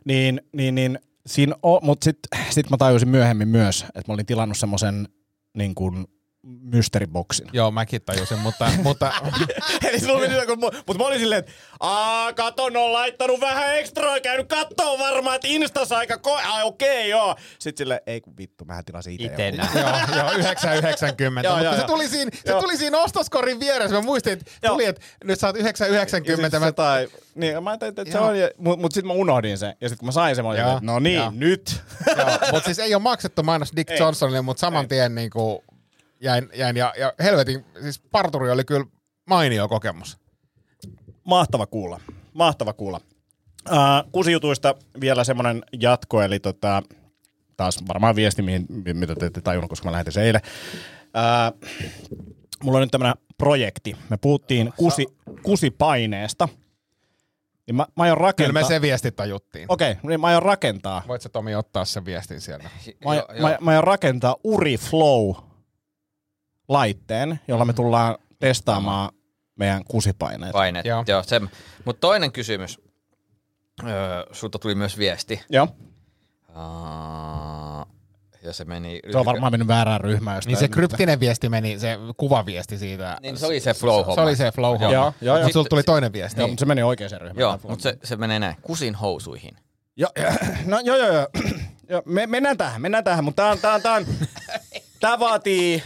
[0.05, 4.25] Niin, niin, niin siinä on, mutta sitten sit mä tajusin myöhemmin myös, että mä olin
[4.25, 5.07] tilannut semmoisen
[5.53, 6.07] niin kuin
[6.61, 7.47] mysteeriboksin.
[7.53, 9.13] Joo, mäkin tajusin, mutta, mutta
[9.89, 14.19] Eli sulla meni joku, mutta mä olin silleen, että aah, katon, on laittanut vähän ekstra,
[14.19, 17.35] käynyt kattoo varmaan, että Instas aika ko- ah, okei, okay, joo.
[17.59, 19.25] Sitten silleen, ei kun vittu, mähän tilasin itse.
[19.25, 21.47] Ite joo, joo, 990.
[21.47, 23.95] Joo, mutta joo, se, tuli siinä, se tuli siinä ostoskorin vieressä.
[23.95, 26.55] Mä muistin, että tuli, että nyt saat 990.
[26.55, 29.57] Ja Mä, sit jotain, niin, mä ajattelin, että se on, ja- mut, sitten mä unohdin
[29.57, 29.75] sen.
[29.81, 31.81] Ja sitten kun mä sain sen, mä olin, no niin, nyt.
[32.51, 33.99] mutta siis ei ole maksettu mainos Dick Ei.
[33.99, 35.59] Johnsonille, mutta saman tien niin kuin
[36.21, 38.85] jäin, jäin ja, ja helvetin, siis parturi oli kyllä
[39.25, 40.17] mainio kokemus.
[41.23, 42.01] Mahtava kuulla.
[42.33, 43.01] Mahtava kuulla.
[43.71, 46.83] Uh, kusijutuista vielä semmoinen jatko, eli tota,
[47.57, 50.41] taas varmaan viesti, mihin, mitä te ette tajunnut, koska mä lähetin sen eilen.
[51.03, 51.69] Uh,
[52.63, 53.95] mulla on nyt tämmöinen projekti.
[54.09, 55.05] Me puhuttiin kusi,
[55.43, 56.49] kusipaineesta.
[57.67, 58.61] Niin mä, mä aion Kyllä rakentaa...
[58.61, 59.65] me se viesti tajuttiin.
[59.69, 61.03] Okei, okay, niin mä aion rakentaa.
[61.07, 62.69] Voit sä Tomi ottaa sen viestin sieltä?
[63.05, 65.35] Mä, aion, mä, mä aion rakentaa Uriflow
[66.67, 69.09] laitteen, jolla me tullaan testaamaan
[69.55, 70.51] meidän kusipaineet.
[70.51, 70.85] Paineet.
[70.85, 71.03] Joo.
[71.07, 71.15] Joo.
[71.17, 71.41] Joo, se,
[71.85, 72.79] mutta toinen kysymys.
[73.83, 75.41] Öö, sulta tuli myös viesti.
[75.49, 75.67] Joo.
[76.49, 77.87] Uh,
[78.43, 78.99] ja se meni...
[79.11, 80.41] Se on varmaan mennyt väärään ryhmään.
[80.45, 83.17] Niin se kryptinen viesti meni, se kuvaviesti siitä.
[83.21, 84.15] Niin se oli se flow-homma.
[84.15, 85.37] Se oli se flow Joo, joo, joo.
[85.37, 86.41] Mutta sulla tuli toinen viesti.
[86.41, 87.39] Joo, mutta se meni oikeaan ryhmään.
[87.39, 88.55] Joo, mutta se, se menee näin.
[88.61, 89.57] Kusin housuihin.
[89.95, 90.07] Jo,
[90.65, 91.27] no joo, joo, joo.
[91.89, 94.05] joo me, mennään tähän, mennään tähän, mutta tää on, tää on, tää on,
[94.99, 95.83] tää vaatii,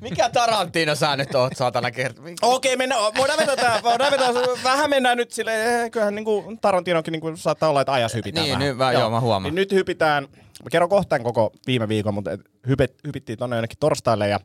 [0.00, 2.22] Mikä Tarantino sä nyt oot, saatana kerta?
[2.42, 4.28] Okei, mennä, voidaan vetää tää, voidaan vetää,
[4.64, 8.68] vähän mennään nyt silleen, kyllähän niinku Tarantinokin niinku saattaa olla, että ajas hypitään Niin, vähän.
[8.68, 9.42] nyt mä- joo, mä huomaan.
[9.42, 10.22] Niin nyt hypitään,
[10.64, 14.40] mä kerron kohtaan koko viime viikon, mutta et hypit, hypittiin tonne jonnekin torstaille ja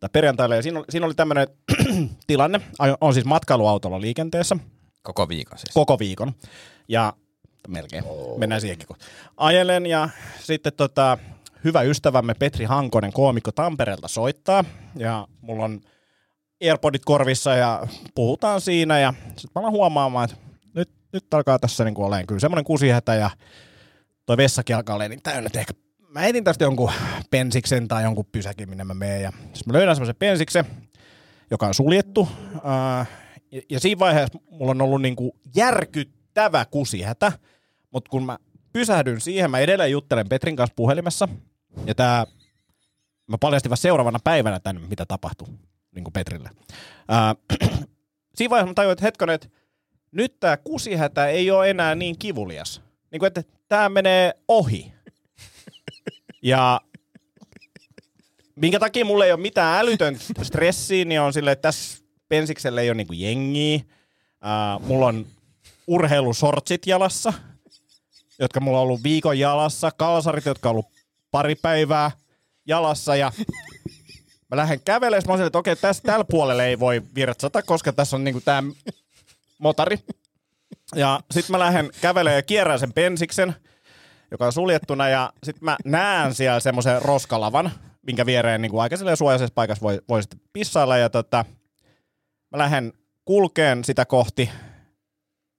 [0.00, 1.48] tai perjantaille, ja siinä oli, siinä oli tämmöinen
[2.26, 2.60] tilanne,
[3.00, 4.56] on siis matkailuautolla liikenteessä,
[5.02, 5.74] Koko viikon siis.
[5.74, 6.32] koko viikon.
[6.88, 7.12] Ja
[7.68, 8.38] melkein, oh.
[8.38, 8.86] mennään siihenkin.
[8.88, 9.04] kohta.
[9.36, 10.08] Ajelen ja
[10.40, 11.18] sitten tota,
[11.64, 14.64] hyvä ystävämme Petri Hankonen, koomikko Tampereelta soittaa.
[14.96, 15.80] Ja mulla on
[16.62, 18.98] Airpodit korvissa ja puhutaan siinä.
[18.98, 20.36] Ja sitten mä alan huomaamaan, että
[20.74, 23.30] nyt, nyt alkaa tässä niin olemaan kyllä semmoinen kusihätä ja
[24.26, 25.74] toi vessakin alkaa olemaan niin täynnä, että ehkä
[26.08, 26.90] mä etin tästä jonkun
[27.30, 29.22] pensiksen tai jonkun pysäkin, minne mä menen.
[29.22, 30.64] Ja sitten mä löydän semmoisen pensiksen,
[31.50, 32.28] joka on suljettu.
[32.64, 33.06] Ää,
[33.50, 37.32] ja, ja siinä vaiheessa mulla on ollut niinku järkyttävä kusihätä,
[37.90, 38.38] mutta kun mä
[38.72, 41.28] pysähdyn siihen, mä edelleen juttelen Petrin kanssa puhelimessa,
[41.86, 42.26] ja tää,
[43.26, 45.48] mä paljastin vasta seuraavana päivänä tänne, mitä tapahtui
[45.94, 46.50] niin kuin Petrille.
[47.08, 47.34] Ää,
[48.34, 49.48] siinä vaiheessa mä tajuin, että hetkonen, että
[50.12, 52.82] nyt tämä kusihätä ei ole enää niin kivulias.
[53.10, 54.92] Niin kuin, että tämä menee ohi.
[56.42, 56.80] Ja
[58.56, 62.88] minkä takia mulla ei ole mitään älytön stressiä, niin on silleen, että tässä pensiksellä ei
[62.88, 63.80] ole niinku jengiä.
[64.40, 65.26] Ää, mulla on
[65.86, 67.32] urheilusortsit jalassa,
[68.38, 69.90] jotka mulla on ollut viikon jalassa.
[69.90, 70.93] Kalsarit, jotka on ollut
[71.34, 72.10] pari päivää
[72.66, 73.16] jalassa.
[73.16, 73.32] Ja
[74.50, 75.22] mä lähden kävelemään.
[75.26, 78.62] Mä silleen, että okei, tässä tällä puolella ei voi virtsata, koska tässä on niinku tää
[79.58, 79.98] motari.
[80.94, 83.54] Ja sit mä lähden kävelemään ja kierrän sen pensiksen,
[84.30, 85.08] joka on suljettuna.
[85.08, 87.72] Ja sit mä näen siellä semmoisen roskalavan,
[88.06, 90.96] minkä viereen niin aika suojaisessa paikassa voi, voi sitten pissailla.
[90.96, 91.44] Ja tota,
[92.50, 92.92] mä lähden
[93.24, 94.50] kulkeen sitä kohti.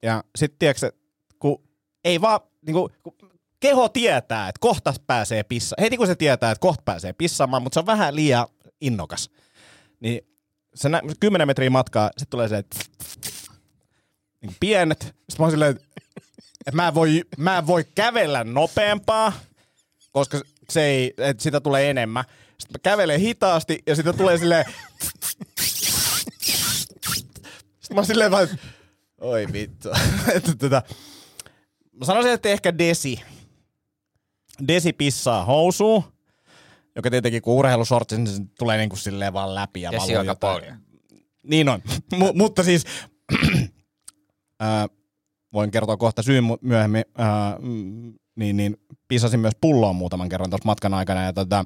[0.03, 0.91] Ja sitten tiedätkö,
[1.39, 1.63] kun
[2.03, 3.24] ei vaan, niin kuin, kun
[3.65, 5.83] keho tietää, että kohta pääsee pissaamaan.
[5.83, 8.47] Heti kun se tietää, että kohta pääsee pissaamaan, mutta se on vähän liian
[8.81, 9.29] innokas.
[9.99, 10.21] Niin
[10.75, 12.77] se nä- 10 metriä matkaa, sitten tulee se, että
[14.41, 15.01] niin pienet.
[15.01, 15.79] Sitten mä oon silleen,
[16.59, 19.33] että mä en voi, mä en voi kävellä nopeampaa,
[20.11, 22.23] koska se ei, että sitä tulee enemmän.
[22.57, 24.65] Sitten mä kävelen hitaasti ja sitä tulee silleen...
[27.79, 28.47] Sitten mä oon silleen vaan,
[29.21, 29.89] oi vittu.
[30.35, 30.81] että tota,
[31.93, 33.21] mä sanoisin, että ehkä Desi.
[34.67, 36.03] Desi pissaa housuun,
[36.95, 40.61] joka tietenkin kun urheilusortsi, niin se tulee niinku silleen vaan läpi ja Desi valuu jotain.
[40.61, 40.77] paljon.
[41.43, 41.79] Niin on.
[42.15, 42.83] M- mutta siis
[44.59, 44.87] ää,
[45.53, 47.03] voin kertoa kohta syyn myöhemmin,
[47.61, 51.65] mm, niin, niin pissasin myös pulloon muutaman kerran tuossa matkan aikana ja tota,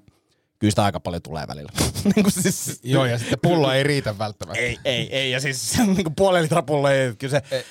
[0.59, 1.71] kyllä sitä aika paljon tulee välillä.
[2.15, 4.61] niin kuin siis, Joo, ja sitten pullo ei riitä välttämättä.
[4.61, 7.65] ei, ei, ei, ja siis niin kuin puolen litran pullo ei, kyllä se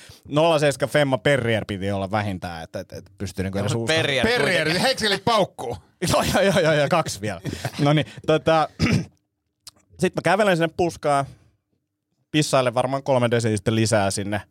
[0.58, 3.96] 07 Femma Perrier piti olla vähintään, että, että, että pystyy niin kuin edes uskomaan.
[3.96, 4.26] Perrier.
[4.26, 5.76] Perrier, heikselit paukkuu.
[6.12, 7.40] Joo, joo, joo, joo, joo, kaksi vielä.
[7.78, 8.68] No niin, tota,
[10.00, 11.24] sitten mä kävelen sinne puskaan,
[12.30, 14.42] pissaille varmaan kolme desiä sitten lisää sinne.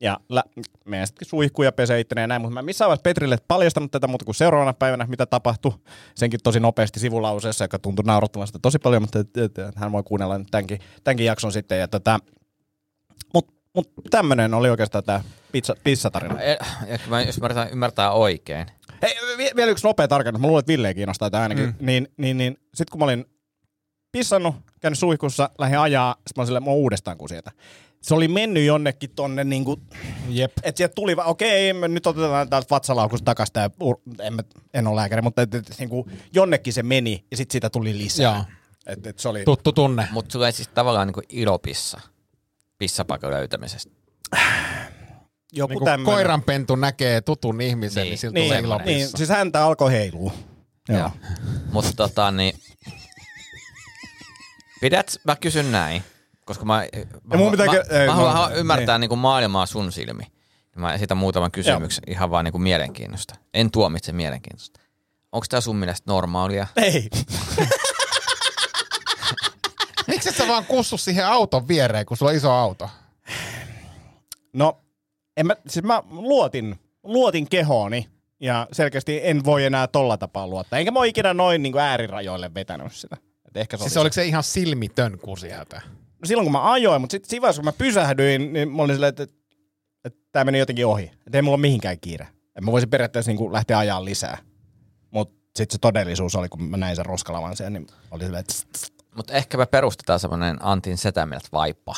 [0.00, 0.42] Ja lä-
[0.84, 4.06] menen sitten suihkuun ja pesee itteni ja näin, mutta mä missään vaiheessa Petrille paljastanut tätä
[4.06, 5.72] muuta kuin seuraavana päivänä, mitä tapahtui.
[6.14, 9.92] Senkin tosi nopeasti sivulauseessa, joka tuntui naurattavan sitä tosi paljon, mutta et, et, et, hän
[9.92, 11.78] voi kuunnella nyt tämänkin, tämänkin jakson sitten.
[11.78, 12.18] Ja tota,
[13.34, 15.20] mutta mut tämmönen oli oikeastaan tämä
[15.52, 16.40] pizza, pizzatarina.
[16.40, 16.56] E-
[17.06, 18.66] mä, jos mä yritän ymmärtää oikein.
[19.02, 20.40] Hei, vi- vielä yksi nopea tarkennus.
[20.40, 21.64] Mä luulen, että Ville kiinnostaa tämä ainakin.
[21.64, 21.74] Mm.
[21.80, 23.24] Niin, niin, niin sit kun mä olin
[24.12, 27.50] pissannut, käynyt suihkussa, lähdin ajaa, sit mä olin silleen, mä uudestaan kuin sieltä.
[28.02, 29.76] Se oli mennyt jonnekin tonne niinku,
[30.28, 30.52] Jep.
[30.62, 33.70] että sieltä tuli, okei, me nyt otetaan täältä vatsalaukusta takaisin tää,
[34.20, 34.42] en, mä,
[34.74, 38.24] en ole lääkäri, mutta et, et, niinku, jonnekin se meni ja sitten siitä tuli lisää.
[38.34, 38.44] Joo.
[38.86, 40.08] Et, et se oli, Tuttu tunne.
[40.12, 42.00] Mutta sulla ei siis tavallaan niinku ilopissa
[42.78, 43.92] pissapaikan löytämisestä.
[45.52, 46.14] joku Niin tämmönen.
[46.14, 48.18] koiranpentu näkee tutun ihmisen, niin, Niin.
[48.18, 49.16] siltä Niin, tulee niin, ilopissa.
[49.16, 50.32] siis häntä alkoi heilua.
[50.88, 51.10] Joo.
[51.72, 52.58] Mutta tota niin...
[54.80, 56.02] Pidät, mä kysyn näin,
[56.50, 56.84] koska mä,
[57.24, 58.58] mä, mun mä, pitää mä, ei, mä, mä- haluan, niin.
[58.58, 60.22] ymmärtää niinku maailmaa sun silmi.
[60.76, 63.34] Mä esitän muutaman kysymyksen ihan vaan niinku mielenkiinnosta.
[63.54, 64.80] En tuomitse mielenkiintoista.
[65.32, 66.66] Onko tämä sun mielestä normaalia?
[66.76, 67.08] Ei.
[70.08, 72.90] Miksi sä vaan kussu siihen auton viereen, kun sulla on iso auto?
[74.52, 74.80] No,
[75.36, 78.08] en mä, siis mä luotin, luotin kehooni
[78.40, 80.78] ja selkeästi en voi enää tolla tapaa luottaa.
[80.78, 83.16] Enkä mä ole ikinä noin niin kuin äärirajoille vetänyt sitä.
[83.48, 85.80] Et ehkä se Siis oli oliko se ihan silmitön kusihätä?
[86.20, 88.94] No silloin kun mä ajoin, mutta sitten siinä vaiheessa kun mä pysähdyin, niin mä olin
[88.94, 89.36] silleen, että, että,
[90.04, 91.04] että tämä meni jotenkin ohi.
[91.26, 92.28] Että ei mulla ole mihinkään kiire.
[92.46, 94.38] Että mä voisin periaatteessa niin kuin lähteä ajaa lisää.
[95.10, 98.54] Mutta sitten se todellisuus oli, kun mä näin sen roskalavan sen, niin oli silleen, että.
[99.16, 101.94] Mutta ehkä me perustetaan semmoinen Antin setämieltä vaippa.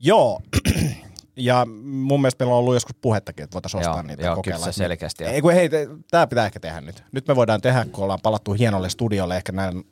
[0.00, 0.40] joo.
[1.36, 4.58] ja mun mielestä meillä on ollut joskus puhettakin, että voitaisiin ostaa Joo, niitä joo, kokeilla.
[4.58, 5.24] kyllä se selkeästi.
[5.24, 5.70] Ei kun hei,
[6.10, 7.02] tämä pitää ehkä tehdä nyt.
[7.12, 9.84] Nyt me voidaan tehdä, kun ollaan palattu hienolle studiolle, ehkä näin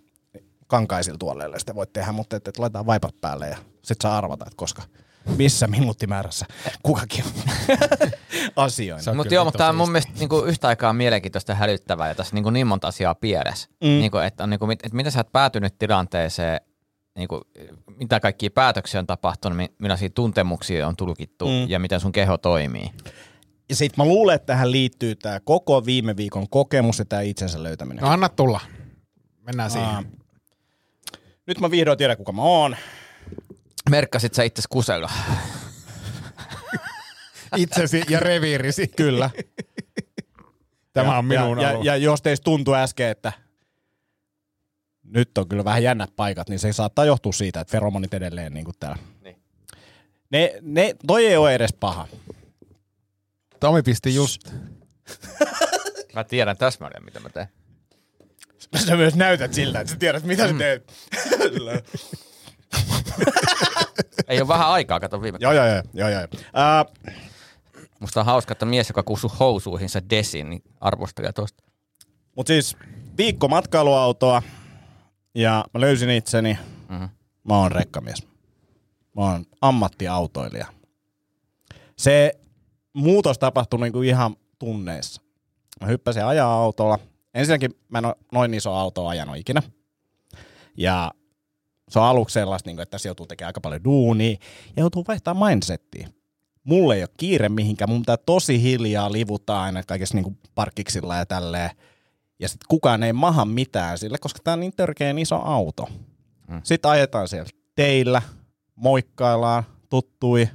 [0.66, 4.44] kankaisilla tuoleilla sitä voit tehdä, mutta että, että laitetaan vaipat päälle ja sit saa arvata,
[4.46, 4.82] että koska
[5.36, 6.46] missä minuuttimäärässä
[6.82, 7.24] kukakin
[8.56, 9.02] asioin.
[9.16, 12.34] Mutta joo, mutta tämä on mun mielestä niinku yhtä aikaa mielenkiintoista ja hälyttävää ja tässä
[12.34, 13.68] niinku niin monta asiaa pielessä.
[13.80, 13.88] Mm.
[13.88, 16.60] Niinku, että on niinku, mit- että miten sä oot päätynyt tilanteeseen,
[17.16, 17.42] niinku,
[17.96, 21.68] mitä kaikkia päätöksiä on tapahtunut, mi- millaisia tuntemuksia on tulkittu mm.
[21.68, 22.90] ja miten sun keho toimii.
[23.68, 27.62] Ja sit mä luulen, että tähän liittyy tämä koko viime viikon kokemus ja tämä itsensä
[27.62, 28.02] löytäminen.
[28.02, 28.60] No anna tulla.
[29.42, 30.06] Mennään siihen.
[31.46, 32.76] Nyt mä vihdoin tiedän, kuka mä oon.
[33.90, 35.10] Merkkasit sä itse kusella?
[37.56, 38.88] Itsesi ja reviirisi.
[38.96, 39.30] Kyllä.
[40.92, 43.32] Tämä ja, on minun ja, ja, ja jos teistä tuntuu äsken, että
[45.04, 48.64] nyt on kyllä vähän jännät paikat, niin se saattaa johtua siitä, että feromonit edelleen niin
[48.64, 48.98] kuin täällä.
[49.24, 49.36] Niin.
[50.30, 52.08] Ne, ne, toi ei ole edes paha.
[53.60, 54.50] Tomi pisti just.
[56.14, 57.48] Mä tiedän täsmälleen, mitä mä teen.
[58.86, 60.92] Sä myös näytät siltä, että sä tiedät, mitä sä teet.
[64.28, 65.38] Ei ole vähän aikaa, kato viime.
[65.40, 65.82] joo, joo, joo.
[65.94, 66.22] joo, joo.
[66.32, 67.16] Uh,
[68.00, 71.64] Musta on hauska, että mies, joka kutsuu housuihinsa desin, niin arvostelee tosta.
[72.36, 72.76] Mutta siis
[73.16, 74.42] viikko matkailuautoa
[75.34, 76.58] ja mä löysin itseni.
[76.88, 77.04] Mhm.
[77.48, 78.26] Mä oon rekkamies.
[79.16, 80.66] Mä oon ammattiautoilija.
[81.96, 82.32] Se
[82.92, 85.22] muutos tapahtui niinku ihan tunneissa.
[85.80, 86.98] Mä hyppäsin ajaa autolla.
[87.36, 89.62] Ensinnäkin mä en ole noin iso auto ajanut ikinä.
[90.76, 91.10] Ja
[91.88, 94.36] se on aluksi sellaista, niinku, että tässä joutuu tekemään aika paljon duunia
[94.76, 96.08] ja joutuu vaihtamaan mindsettiä.
[96.64, 101.26] Mulle ei ole kiire mihinkään, mun pitää tosi hiljaa livuttaa aina kaikessa niinku parkkiksilla ja
[101.26, 101.70] tälleen.
[102.38, 105.88] Ja sitten kukaan ei maha mitään sille, koska tämä on niin törkeän iso auto.
[106.48, 106.60] Mm.
[106.62, 108.22] Sitten ajetaan siellä teillä,
[108.74, 110.48] moikkaillaan, tuttui,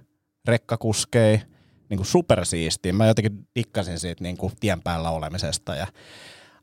[0.46, 1.42] rekkakuskei,
[1.90, 2.94] niin kuin supersiistiä.
[2.94, 5.76] Mä jotenkin dikkasin siitä niin kuin tien päällä olemisesta.
[5.76, 5.88] Ja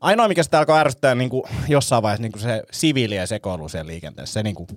[0.01, 3.69] ainoa, mikä sitä alkoi ärsyttää niin kuin jossain vaiheessa niin kuin se siviili ja sekoilu
[3.69, 4.67] siellä liikenteessä, se niin kuin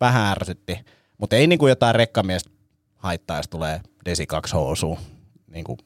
[0.00, 0.78] vähän ärsytti.
[1.18, 2.50] Mutta ei niin kuin jotain rekkamiestä
[2.96, 4.98] haittaa, jos tulee Desi 2 housuun.
[5.46, 5.78] Niin kuin,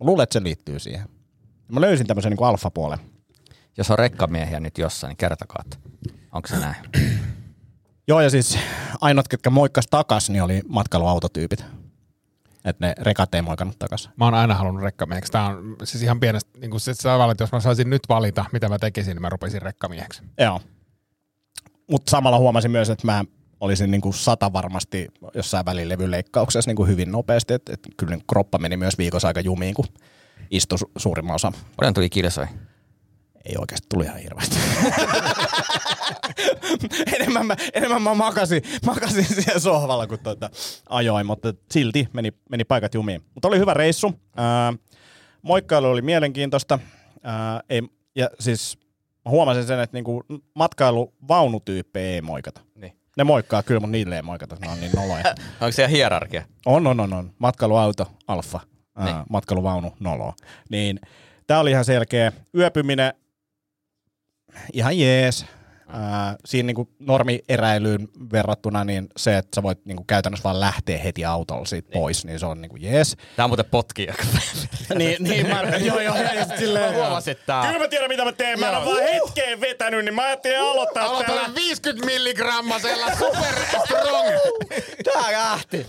[0.00, 1.08] luulen, että se liittyy siihen.
[1.68, 2.98] Mä löysin tämmöisen niin alfapuolen.
[3.76, 5.76] Jos on rekkamiehiä nyt jossain, niin kertokaa, että
[6.32, 6.76] onko se näin?
[8.08, 8.58] Joo, ja siis
[9.00, 11.64] ainoat, ketkä moikkas takas, niin oli matkailuautotyypit.
[12.68, 14.10] Että ne rekat ei moikannut takas.
[14.16, 15.32] Mä oon aina halunnut rekkamieheksi.
[15.32, 18.44] Tää on siis ihan pienestä, niin kuin se tavalla, että jos mä saisin nyt valita,
[18.52, 20.22] mitä mä tekisin, niin mä rupesin rekkamieheksi.
[20.38, 20.60] Joo.
[21.90, 23.24] Mutta samalla huomasin myös, että mä
[23.60, 27.54] olisin niin kuin sata varmasti jossain välilevyleikkauksessa niin kuin hyvin nopeasti.
[27.54, 29.86] Että et kyllä niin kroppa meni myös viikossa aika jumiin, kun
[30.50, 31.52] istui su- suurimman osa.
[31.76, 32.46] Paljon tuli kilsoi?
[33.48, 34.56] Ei oikeasti tuli ihan hirveästi.
[37.16, 40.50] enemmän, mä, enemmän mä makasin, makasin siellä sohvalla, kun tuota
[40.88, 43.22] ajoin, mutta silti meni, meni paikat jumiin.
[43.34, 44.12] Mutta oli hyvä reissu.
[44.36, 44.72] Ää,
[45.42, 46.78] moikkailu oli mielenkiintoista.
[47.22, 47.82] Ää, ei,
[48.16, 48.78] ja siis
[49.24, 52.60] mä huomasin sen, että niinku matkailuvaunutyyppejä ei moikata.
[52.74, 52.92] Niin.
[53.16, 54.56] Ne moikkaa kyllä, mutta niille ei moikata.
[54.60, 55.24] Ne on niin noloja.
[55.60, 56.44] Onko siellä hierarkia?
[56.66, 57.32] On, on, on, on.
[57.38, 58.60] Matkailuauto, alfa,
[59.04, 59.16] Niin.
[59.30, 60.34] matkailuvaunu, nolo.
[60.70, 61.00] Niin,
[61.46, 62.32] tää oli ihan selkeä.
[62.56, 63.12] Yöpyminen,
[64.72, 65.46] ihan jees.
[65.92, 71.24] Ää, siinä niinku normieräilyyn verrattuna niin se, että sä voit niinku käytännössä vaan lähteä heti
[71.24, 73.16] autolla siitä pois, niin se on niinku jees.
[73.36, 74.14] Tää on muuten potkia.
[74.94, 76.14] niin, niin mä, joo, joo,
[76.48, 78.60] sit silleen, Mä huomasin, että tää- Kyllä mä tiedän, mitä mä teen.
[78.60, 84.28] Mä en ole vaan hetkeen vetänyt, niin mä ajattelin aloittaa Aloitetaan 50 milligrammasella super strong.
[85.12, 85.86] Tää lähti.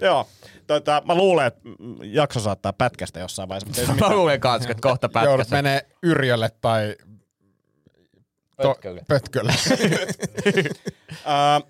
[0.00, 0.28] Joo.
[0.66, 1.60] Tota, mä luulen, että
[2.02, 3.86] jakso saattaa pätkästä jossain vaiheessa.
[3.92, 5.56] Mutta Mä luulen kanssa, että kohta Joudut pätkässä.
[5.56, 6.94] menee Yrjölle tai
[8.62, 9.02] to- Pötkölle.
[9.08, 9.52] pötkölle.
[11.24, 11.60] Ää,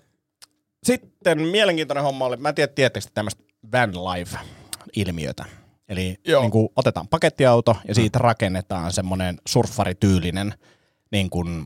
[0.83, 5.45] Sitten mielenkiintoinen homma oli, mä en tiedä, tiedättekö tämmöistä van life-ilmiötä.
[5.89, 6.41] Eli Joo.
[6.41, 10.53] niin kuin otetaan pakettiauto ja siitä rakennetaan semmoinen surffarityylinen
[11.11, 11.65] niin kuin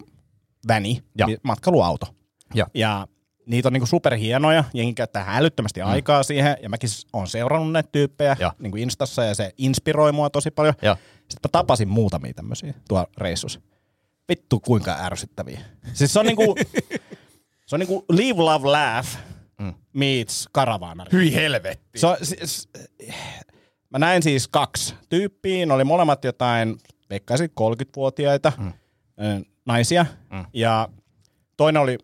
[0.67, 1.25] väni, Ja.
[1.25, 2.05] eli matkailuauto.
[2.53, 2.67] Ja.
[2.73, 3.07] ja
[3.45, 5.87] niitä on niin kuin superhienoja, jengi käyttää älyttömästi mm.
[5.87, 8.53] aikaa siihen, ja mäkin on seurannut näitä tyyppejä Ja.
[8.59, 10.73] niin kuin Instassa, ja se inspiroi mua tosi paljon.
[10.81, 10.95] Joo.
[11.19, 13.61] Sitten mä tapasin muutamia tämmöisiä tuolla reissussa.
[14.29, 15.59] Vittu kuinka ärsyttäviä.
[15.93, 16.55] Siis se on niinku,
[17.67, 19.07] se on niinku Live, Love, Laugh
[19.59, 19.73] Mm.
[19.93, 21.11] meets karavaanari.
[21.11, 21.99] Hyi helvetti.
[21.99, 22.69] Se on, siis,
[23.89, 26.77] mä näin siis kaksi tyyppiä, ne oli molemmat jotain,
[27.09, 28.71] veikkaisin 30-vuotiaita mm.
[29.65, 30.45] naisia, Mm.
[30.53, 30.89] ja
[31.57, 31.97] toinen oli,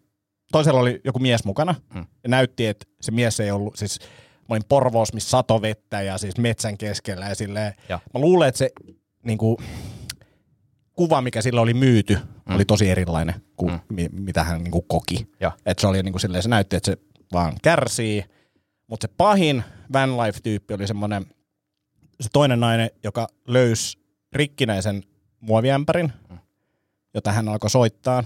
[0.52, 2.06] toisella oli joku mies mukana, Mm.
[2.24, 4.00] ja näytti, että se mies ei ollut, siis
[4.40, 8.00] mä olin Porvoos, missä sato vettä ja siis metsän keskellä, ja silleen, Ja.
[8.14, 8.70] mä luulen, että se
[9.24, 9.58] niinku,
[10.98, 12.56] kuva, mikä sillä oli myyty, mm.
[12.56, 13.80] oli tosi erilainen kuin Mm.
[13.90, 15.28] mi- mitä hän niinku koki.
[15.40, 15.52] Ja.
[15.66, 16.98] Että se oli niinku silleen, se näytti, että se
[17.34, 18.26] vaan kärsii.
[18.88, 21.26] Mutta se pahin van life-tyyppi oli semmoinen,
[22.22, 23.98] se toinen nainen, joka löysi
[24.34, 25.04] rikkinäisen
[25.40, 26.38] muoviämpärin, Mm.
[27.14, 28.24] jota hän alkoi soittaa.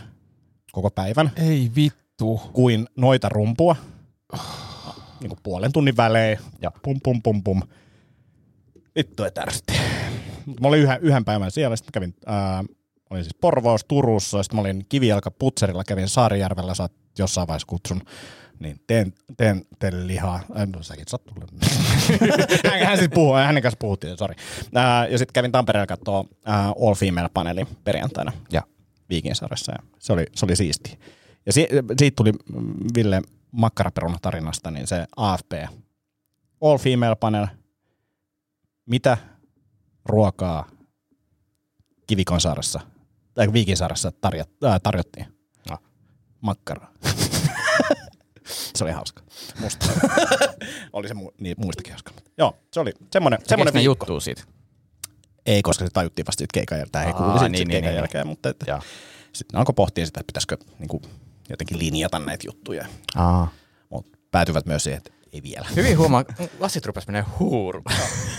[0.71, 2.41] koko päivän, Ei vittu.
[2.53, 3.75] kuin noita rumpua.
[5.19, 6.39] Niin kuin puolen tunnin välein.
[6.62, 7.62] Ja pum pum pum pum.
[8.95, 9.73] Vittu et ärsytti.
[10.45, 12.63] Mä olin yhden, yhden päivän siellä, sitten kävin, ää,
[13.10, 15.32] olin siis Porvoos, Turussa, sitten mä olin Kivijalka
[15.88, 18.01] kävin Saarijärvellä, sä oot jossain vaiheessa kutsun.
[18.60, 20.36] Niin teen, teen teille lihaa.
[20.36, 21.47] Äh, No säkin saat tulla.
[22.71, 24.36] hän, hän siis puhuu, hänen kanssa puhuttiin, sori.
[24.75, 28.62] Ää, ja sitten kävin Tampereella katsoa ää, All Female-paneelin perjantaina ja
[29.10, 29.71] Viikinsaaressa.
[29.71, 30.99] Ja se oli, se oli siisti.
[31.45, 31.67] Ja si,
[31.99, 32.32] siitä tuli
[32.95, 35.51] Ville Makkaraperuna tarinasta, niin se AFP.
[36.62, 37.47] All Female Panel.
[38.86, 39.17] Mitä
[40.05, 40.69] ruokaa
[42.07, 42.79] Kivikonsaaressa
[43.33, 45.25] tai Viikinsaaressa tarjot, ää, tarjottiin?
[45.69, 45.77] No.
[46.41, 46.91] Makkaraa.
[48.75, 49.23] se oli hauska.
[49.59, 49.85] Musta.
[50.93, 52.11] oli se mu- niin, muistakin hauska.
[52.37, 54.05] Joo, se oli semmoinen, semmoinen ne viikko.
[54.05, 54.43] juttuu siitä?
[55.45, 57.05] Ei, koska se tajuttiin vasta siitä keikan jälkeen.
[57.05, 57.97] Ei sitten niin, niin, niin, keikan niin.
[57.97, 58.79] jälkeen, mutta että
[59.33, 61.01] sitten alkoi pohtia sitä, että pitäisikö niin kuin,
[61.49, 62.85] jotenkin linjata näitä juttuja.
[63.15, 63.51] Aa.
[63.89, 65.67] Mutta päätyvät myös siihen, että ei vielä.
[65.75, 66.23] Hyvin huomaa,
[66.59, 67.81] lasit rupes menee huuru.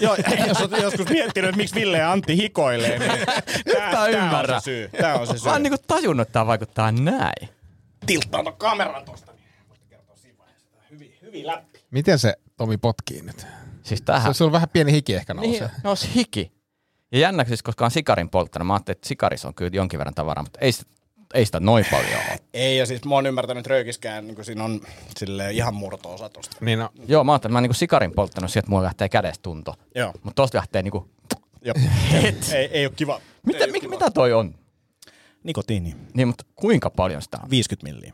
[0.00, 0.16] Joo,
[0.48, 3.12] jos olet joskus miettinyt, että miksi Ville ja Antti hikoilee, niin
[3.72, 4.56] tämä, mä ymmärrän.
[4.56, 4.90] on se syy.
[5.00, 5.44] Tämä on se syy.
[5.44, 7.48] Mä oon niinku tajunnut, että tää vaikuttaa näin.
[8.06, 10.66] tilttaan ton kameran tosta, niin voitte kertoa siinä vaiheessa.
[10.72, 11.80] Tää Hyvin, hyvin läpi.
[11.90, 13.46] Miten se Tomi potkii nyt?
[13.82, 14.34] Siis Se, tähän.
[14.34, 15.50] sulla on vähän pieni hiki ehkä nousee.
[15.60, 16.52] Niin, nousi hiki.
[17.12, 20.14] Ja jännäksi, siis, koska on sikarin polttanut, mä ajattelin, että sikarissa on kyllä jonkin verran
[20.14, 20.90] tavaraa, mutta ei sitä,
[21.34, 22.38] ei sitä noin paljon ole.
[22.54, 24.80] Ei, ja siis mä oon ymmärtänyt, että röykiskään, niin siinä on
[25.16, 26.56] sille ihan murto-osa tosta.
[26.60, 29.74] Niin no, Joo, mä ajattelin, että mä niinku sikarin polttanut sieltä, mulla lähtee kädestä tunto.
[29.94, 30.12] Joo.
[30.22, 31.10] Mutta tosta lähtee niinku,
[31.64, 31.76] Jop.
[32.54, 33.20] ei, ei ole kiva.
[33.46, 34.54] mitä, ei mit, mitä toi on?
[35.44, 35.96] Nikotiini.
[36.14, 37.50] Niin, mutta kuinka paljon sitä on?
[37.50, 38.12] 50 milliä.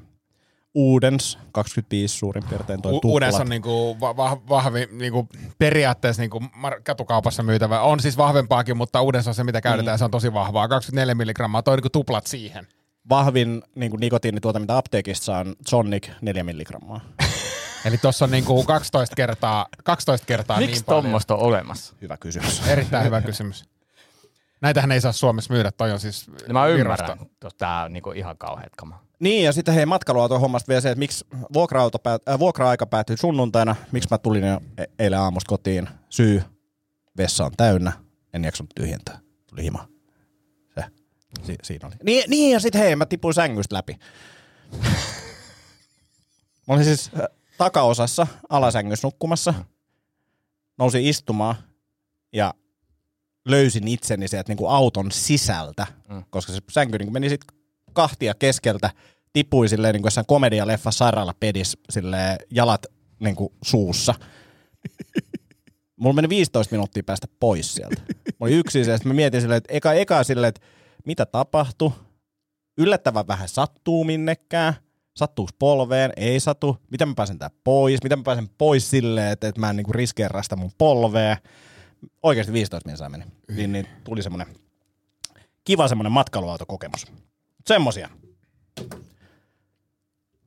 [0.74, 3.00] Uudens, 25 suurin piirtein toi U-.
[3.04, 5.28] Uudessa on niinku va- va- vahvi niinku
[5.58, 7.80] periaatteessa niinku mar- katukaupassa myytävä.
[7.80, 9.98] On siis vahvempaakin, mutta Uudessa on se, mitä käytetään, mm.
[9.98, 10.68] se on tosi vahvaa.
[10.68, 12.66] 24 milligrammaa, toi on niinku tuplat siihen.
[13.08, 17.00] Vahvin niin kuin nikotiinituote, mitä apteekista saa, on Sonic 4 milligrammaa.
[17.84, 21.02] Eli tuossa on niinku 12 kertaa, 12 kertaa Miksi niin paljon.
[21.04, 21.94] tommosta on olemassa?
[22.02, 22.62] Hyvä kysymys.
[22.68, 23.64] Erittäin hyvä kysymys.
[24.60, 28.10] Näitähän ei saa Suomessa myydä, toi on siis No mä ymmärrän, että tää on niinku
[28.10, 29.02] ihan kauheat kama.
[29.20, 33.16] Niin, ja sitten hei, matkailuauto hommasta vielä se, että miksi vuokra-auto päät, äh, vuokra-aika päättyi
[33.16, 35.88] sunnuntaina, miksi mä tulin jo e- eilen aamusta kotiin.
[36.08, 36.42] Syy,
[37.16, 37.92] vessa on täynnä,
[38.32, 39.18] en jaksanut tyhjentää.
[39.46, 39.88] Tuli hima.
[41.42, 41.94] Si- siinä oli.
[42.02, 43.98] Niin, niin ja sitten hei, mä tipuin sängystä läpi.
[46.68, 47.26] mä olin siis äh,
[47.58, 49.54] takaosassa alasängyssä nukkumassa.
[50.78, 51.54] Nousin istumaan
[52.32, 52.54] ja
[53.44, 56.24] löysin itseni sieltä niin kuin auton sisältä, mm.
[56.30, 57.56] koska se sänky niin kuin meni sitten
[57.92, 58.90] kahtia keskeltä,
[59.32, 62.86] tippui silleen niin kuin jossain komedialeffa sairaalapedis silleen jalat
[63.20, 64.14] niin kuin suussa.
[65.96, 68.02] Mulla meni 15 minuuttia päästä pois sieltä.
[68.26, 70.60] Mä olin yksin sitten mä mietin silleen, että eka, eka silleen, että
[71.08, 71.90] mitä tapahtui.
[72.78, 74.74] Yllättävän vähän sattuu minnekään.
[75.16, 76.12] Sattuuko polveen?
[76.16, 76.76] Ei satu.
[76.90, 78.02] Miten mä pääsen tää pois?
[78.02, 81.36] Miten mä pääsen pois silleen, että, että mä en niinku riskeeraa sitä mun polvea?
[82.22, 83.24] Oikeasti 15 minsaa meni.
[83.56, 84.46] Niin, niin tuli semmonen
[85.64, 87.06] kiva semmonen matkailuautokokemus.
[87.66, 88.08] Semmosia.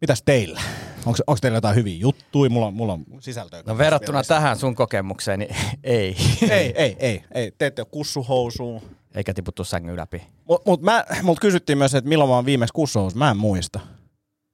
[0.02, 0.62] Mitäs teillä?
[1.06, 2.50] Onko, onko teillä jotain hyviä juttuja?
[2.50, 3.64] Mulla, on- mulla on sisältöä.
[3.66, 6.16] No verrattuna tähän sun kokemukseen, niin ei.
[6.50, 7.52] Ei, ei, ei, ei.
[7.58, 8.82] Te ette ole kussuhousuun.
[9.16, 10.28] Eikä tiputtu sängyn läpi.
[10.46, 13.20] Mut, mut mä, mut kysyttiin myös, että milloin mä oon viimeksi kussuhousuun.
[13.20, 13.80] Mä en muista.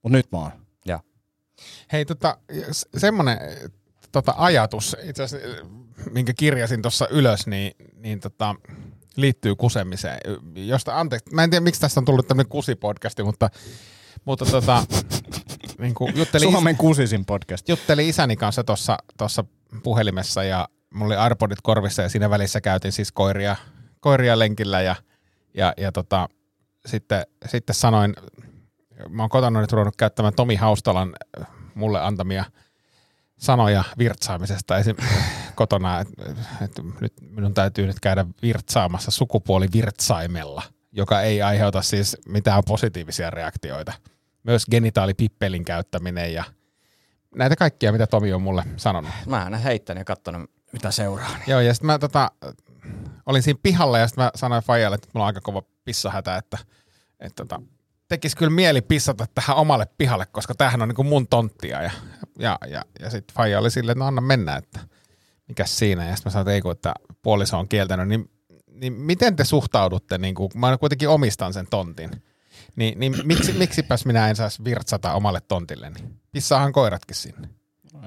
[0.04, 0.52] Mut nyt mä oon.
[0.86, 1.00] Ja.
[1.92, 2.38] Hei, tota,
[2.72, 3.38] s- semmonen
[4.12, 5.48] tota, ajatus, itse asiassa,
[6.12, 8.56] minkä kirjasin tuossa ylös, niin, niin tota,
[9.16, 10.20] liittyy kusemiseen.
[10.56, 13.50] Josta, anteeksi, mä en tiedä, miksi tästä on tullut tämmöinen kusipodcasti, mutta,
[14.26, 14.84] mutta tota,
[15.80, 17.70] niin kuin juttelin, Suomen kusisin podcast.
[17.70, 19.44] juttelin isäni kanssa tuossa tossa
[19.84, 23.56] puhelimessa ja mulla oli Arpodit korvissa ja siinä välissä käytiin siis koiria,
[24.00, 24.96] koiria lenkillä ja,
[25.54, 26.30] ja, ja tota,
[26.86, 28.16] sitten, sitten sanoin,
[29.10, 32.46] mä oon kotona nyt ruvennut käyttämään Tomi Haustalan äh, mulle antamia
[33.38, 34.96] sanoja virtsaamisesta esim.
[35.56, 36.24] kotona, että
[36.62, 43.94] et nyt minun täytyy nyt käydä virtsaamassa sukupuolivirtsaimella, joka ei aiheuta siis mitään positiivisia reaktioita.
[44.44, 46.44] Myös genitaalipippelin käyttäminen ja
[47.36, 49.12] näitä kaikkia, mitä Tomi on mulle sanonut.
[49.26, 51.38] Mä aina heittänyt ja katsonut, mitä seuraa.
[51.38, 51.44] Niin.
[51.48, 52.32] Joo, ja sitten mä tota,
[53.28, 56.58] olin siinä pihalla ja sitten mä sanoin Fajalle, että mulla on aika kova pissahätä, että,
[57.20, 57.62] että tota,
[58.08, 61.82] tekisi kyllä mieli pissata tähän omalle pihalle, koska tämähän on niinku mun tonttia.
[61.82, 61.92] Ja,
[62.40, 64.80] ja, ja, ja sitten Faija oli silleen, että no anna mennä, että
[65.48, 66.10] mikäs siinä.
[66.10, 68.32] Ja sitten mä sanoin, että ei kun, että puoliso on kieltänyt, niin,
[68.72, 72.12] niin miten te suhtaudutte, niin kuin, mä kuitenkin omistan sen tontin,
[72.76, 76.00] niin, niin miksi, miksipäs minä en saisi virtsata omalle tontilleni?
[76.32, 77.50] Pissaahan koiratkin sinne.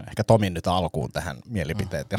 [0.09, 2.07] Ehkä Tomin nyt alkuun tähän mielipiteet.
[2.13, 2.19] Ja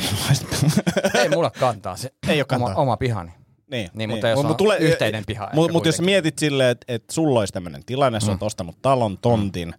[1.22, 2.82] Ei mulla kantaa se Ei oo oma, kantaa.
[2.82, 3.32] oma pihani.
[3.72, 6.86] Niin, Niin, mutta jos Mut- on mut yhteinen piha Mutta mut jos mietit silleen, että
[6.94, 9.74] et sulla olisi tämmöinen tilanne, sä oot ostanut talon, tontin,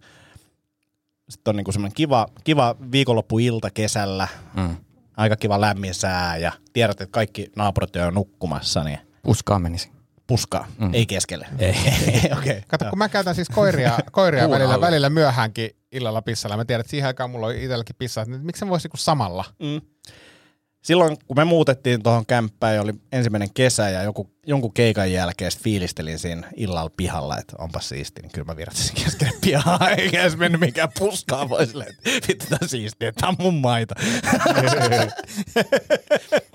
[1.29, 4.75] sitten on niinku semmoinen kiva, kiva viikonloppuilta kesällä, Mm.
[5.17, 9.91] aika kiva lämmin sää ja tiedät, että kaikki naapurit on nukkumassa, niin Puskaan menisi.
[10.27, 10.93] puskaa, mm.
[10.93, 11.47] ei keskelle.
[11.59, 11.75] Ei,
[12.07, 12.31] okei.
[12.37, 12.61] Okay.
[12.67, 16.57] Kato, kun mä käytän siis koiria, koiria välillä, välillä myöhäänkin illalla pissalla.
[16.57, 18.21] Mä tiedän, että siihen aikaan mulla on itselläkin pissaa.
[18.21, 19.45] että Miksi se voisi niinku samalla?
[19.59, 19.81] Mm.
[20.83, 25.51] Silloin, kun me muutettiin tuohon kämppään ja oli ensimmäinen kesä ja joku, jonkun keikan jälkeen
[25.63, 30.37] fiilistelin siinä illalla pihalla, että onpa siisti, niin kyllä mä virtasin keskelle pihaa, eikä edes
[30.37, 33.95] mennyt mikään puskaan voi silleen, että vittu tää siistiä, tää on mun maita.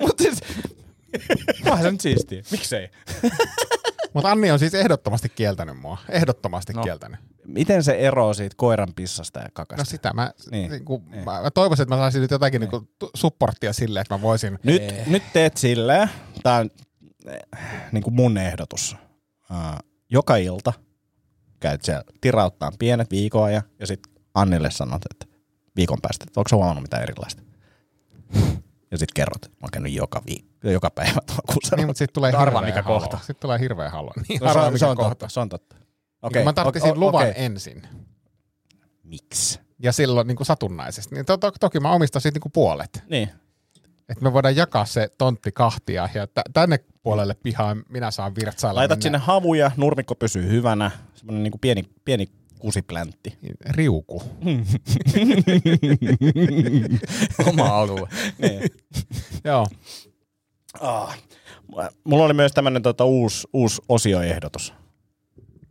[0.00, 0.38] Mutta siis,
[1.66, 2.88] onhan se nyt siistiä, miksei?
[4.14, 5.98] Mutta Anni on siis ehdottomasti kieltänyt mua.
[6.08, 6.82] Ehdottomasti no.
[6.82, 7.20] kieltänyt.
[7.46, 9.80] Miten se eroaa siitä koiran pissasta ja kakasta?
[9.80, 10.60] No sitä mä, Niin.
[10.60, 10.70] niin.
[10.70, 12.70] Niin kuin, mä, mä toivoisin, että mä saisin nyt jotakin niin.
[12.72, 14.58] Niin supporttia silleen, että mä voisin...
[14.62, 16.10] Nyt, nyt teet silleen,
[16.42, 16.70] tää on
[17.26, 17.38] eh,
[17.92, 18.96] niin kuin mun ehdotus.
[19.50, 19.56] Uh,
[20.10, 20.72] joka ilta
[21.60, 25.36] käyt siellä tirauttaan pienet viikon ajan ja sitten Annille sanot, että
[25.76, 27.42] viikon päästä, että onko se huomannut mitään erilaista.
[28.90, 31.76] Ja sitten kerrot, että mä oon käynyt joka, viikko, joka päivä tuolla kusella.
[31.76, 33.00] Niin, mutta sitten tulee Arvaa, mikä halo.
[33.00, 33.16] kohta.
[33.18, 34.10] Sitten tulee hirveä halo.
[34.28, 35.10] Niin, no, se, arvaa, on, mikä se, on kohta.
[35.10, 35.76] totta, se on totta.
[36.22, 36.44] Okay.
[36.44, 37.44] Mä tarvitsisin okei, luvan okei.
[37.44, 37.82] ensin.
[39.02, 39.60] Miksi?
[39.78, 41.14] Ja silloin niin kuin satunnaisesti.
[41.14, 43.02] Niin to, to, toki mä omistan siitä niin kuin puolet.
[43.10, 43.28] Niin.
[44.08, 48.78] Että me voidaan jakaa se tontti kahtia ja t- tänne puolelle pihaan minä saan virtsailla.
[48.78, 49.02] Laitat mennä.
[49.02, 52.26] sinne havuja, nurmikko pysyy hyvänä, semmoinen niin pieni, pieni
[52.58, 53.38] kusipläntti.
[53.70, 54.22] Riuku.
[57.48, 58.08] Oma alue.
[58.38, 58.62] niin.
[59.44, 59.66] Joo.
[60.80, 61.18] Ah.
[62.04, 64.74] Mulla oli myös tämmöinen tota, uusi, uusi osioehdotus,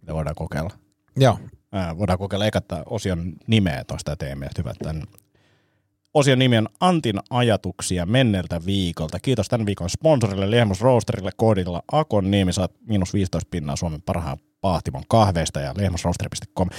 [0.02, 0.70] mitä voidaan kokeilla.
[1.16, 1.40] Joo.
[1.72, 5.04] Ää, voidaan kokeilla eka osion nimeä tuosta ja teemme hyvät tämän.
[6.14, 9.20] Osion nimi on Antin ajatuksia menneltä viikolta.
[9.20, 12.54] Kiitos tämän viikon sponsorille Lehmus Roasterille koodilla Akon Niemi.
[12.54, 16.70] Saat miinus 15 pinnaa Suomen parhaan paahtimon kahveista ja lehmusroasteri.com.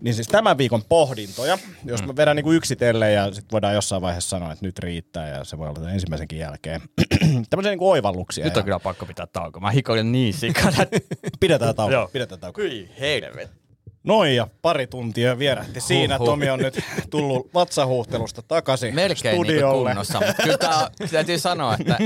[0.00, 4.30] Niin siis tämän viikon pohdintoja, jos mä vedän niinku yksitellen ja sitten voidaan jossain vaiheessa
[4.30, 6.80] sanoa, että nyt riittää ja se voi olla ensimmäisenkin jälkeen.
[7.50, 8.44] Tämmöisiä niinku oivalluksia.
[8.44, 9.60] Nyt ja on kyllä pakko pitää tauko.
[9.60, 10.76] Mä hikoilin niin sikana.
[11.40, 12.10] Pidetään tauko.
[12.12, 12.56] Pidetään tauko.
[12.60, 13.59] Kyllä helvet.
[14.04, 16.18] Noin ja pari tuntia vierähti siinä.
[16.18, 16.32] Huhhuh.
[16.32, 16.80] Tomi on nyt
[17.10, 19.88] tullut vatsahuhtelusta takaisin Melkein niinku studiolle.
[19.90, 21.98] kunnossa, mutta kyllä tää, täytyy sanoa, että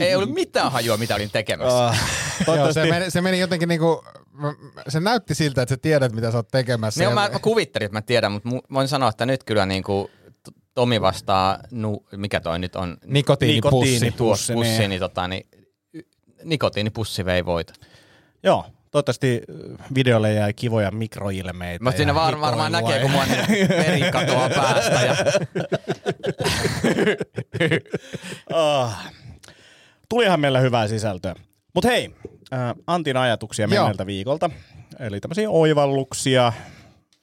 [0.00, 1.86] ei ollut mitään hajua, mitä olin tekemässä.
[1.86, 1.98] Ah,
[2.56, 4.04] Joo, se, meni, se meni jotenkin niinku,
[4.88, 7.00] se näytti siltä, että sä tiedät, mitä sä oot tekemässä.
[7.00, 9.66] Niin, Ja- mä, mä kuvittelin, että mä tiedän, mutta mu- voin sanoa, että nyt kyllä
[9.66, 10.10] niinku
[10.74, 13.86] Tomi vastaa, nu, mikä toi nyt on, Nikotiinipussi.
[13.86, 14.16] Nikotiini.
[14.16, 14.88] tuo pussi, pussi, niin.
[14.90, 15.46] niin, tota, niin
[16.44, 17.72] nikotiinipussi vei voita.
[18.42, 19.42] Joo, toivottavasti
[19.94, 21.84] videolle jäi kivoja mikroilmeitä.
[21.84, 25.00] Mä siinä var, varmaan näkee, kun mua niin veri katoaa päästä.
[25.00, 25.16] Ja,
[28.54, 29.12] Ah.
[30.08, 31.34] Tulihan meillä hyvää sisältöä.
[31.74, 32.14] Mutta hei,
[32.52, 34.50] äh, Antin ajatuksia menneeltä viikolta.
[34.98, 36.52] Eli tämmöisiä oivalluksia,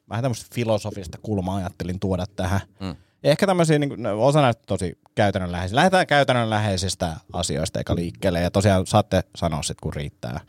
[0.10, 2.62] vähän tämmöistä filosofista kulmaa ajattelin tuoda tähän.
[2.80, 2.96] Mm.
[3.24, 5.76] Ehkä tämmöisiä, niin kuin, osa näistä tosi käytännönläheisiä.
[5.76, 8.42] Lähdetään käytännönläheisistä asioista eikä liikkeelle.
[8.42, 10.40] Ja tosiaan saatte sanoa sitten, kun riittää.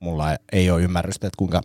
[0.00, 1.60] Mulla ei ole ymmärrystä, että kuinka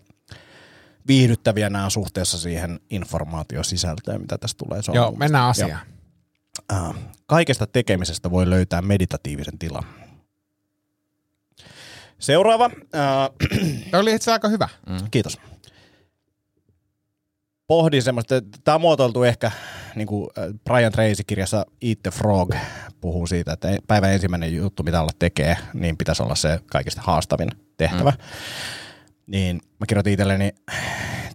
[1.08, 4.82] viihdyttäviä nämä on suhteessa siihen informaatiosisältöön, mitä tässä tulee.
[4.82, 5.82] Se on Joo, mennään asiaan.
[6.74, 6.96] Äh,
[7.26, 9.84] kaikesta tekemisestä voi löytää meditatiivisen tilan.
[12.20, 12.66] Seuraava.
[12.66, 13.30] Äh,
[13.92, 14.70] Tämä oli itse aika hyvä.
[15.12, 15.38] kiitos.
[17.70, 19.52] Pohdin semmoista, tämä on muotoiltu ehkä,
[19.96, 22.56] niin kuin äh, Brian Tracy-kirjassa Eat the Frog
[23.02, 27.50] puhuu siitä, että päivän ensimmäinen juttu, mitä olla tekee, niin pitäisi olla se kaikista haastavin
[27.78, 28.10] tehtävä.
[28.10, 28.18] Mm.
[29.28, 30.52] Niin mä kirjoitin itselleni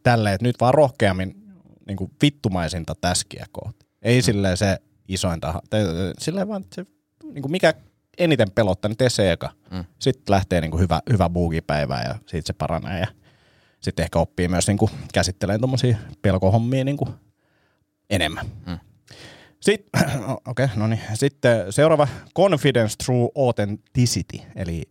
[0.02, 1.34] tälleen, että nyt vaan rohkeammin
[1.86, 3.86] niin kuin vittumaisinta täskiä kohti.
[4.02, 4.22] Ei mm.
[4.22, 4.78] silleen se
[5.08, 5.80] isointa, äh,
[6.18, 6.86] silleen vaan se,
[7.24, 7.74] niin kuin mikä
[8.18, 9.50] eniten pelottaa, niin tee se eka.
[9.70, 9.84] Mm.
[9.98, 13.06] Sitten lähtee niin kuin hyvä, hyvä buugipäivä ja siitä se paranee ja
[13.84, 17.10] sitten ehkä oppii myös niin kuin käsittelemään tuommoisia pelkohommia niin kuin
[18.10, 18.46] enemmän.
[18.66, 18.78] Mm.
[19.60, 20.02] Sitten,
[20.46, 21.00] okei, okay, no niin.
[21.14, 24.82] Sitten seuraava, confidence through authenticity, eli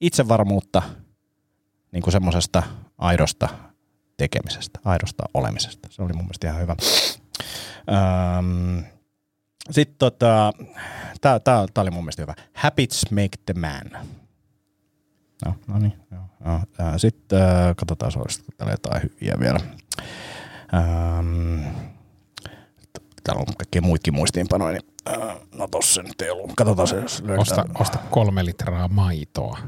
[0.00, 0.82] itsevarmuutta
[1.92, 2.62] niin kuin semmoisesta
[2.98, 3.48] aidosta
[4.16, 5.88] tekemisestä, aidosta olemisesta.
[5.90, 6.76] Se oli mun mielestä ihan hyvä.
[8.38, 8.84] Öm,
[9.70, 10.52] sitten tota,
[11.20, 12.34] tää oli mun mielestä hyvä.
[12.54, 14.06] Habits make the man.
[15.44, 15.92] No, no niin.
[16.10, 16.60] Joo, joo.
[16.78, 19.60] Ää, Sitten äh, katsotaan, olisiko täällä jotain hyviä vielä.
[20.74, 21.64] Ähm,
[23.24, 26.52] täällä on kaikkia muitakin muistiinpanoja, niin äh, no tossa nyt ei ollut.
[26.56, 27.40] Katsotaan se, jos löydetään.
[27.40, 29.58] Osta, osta kolme litraa maitoa.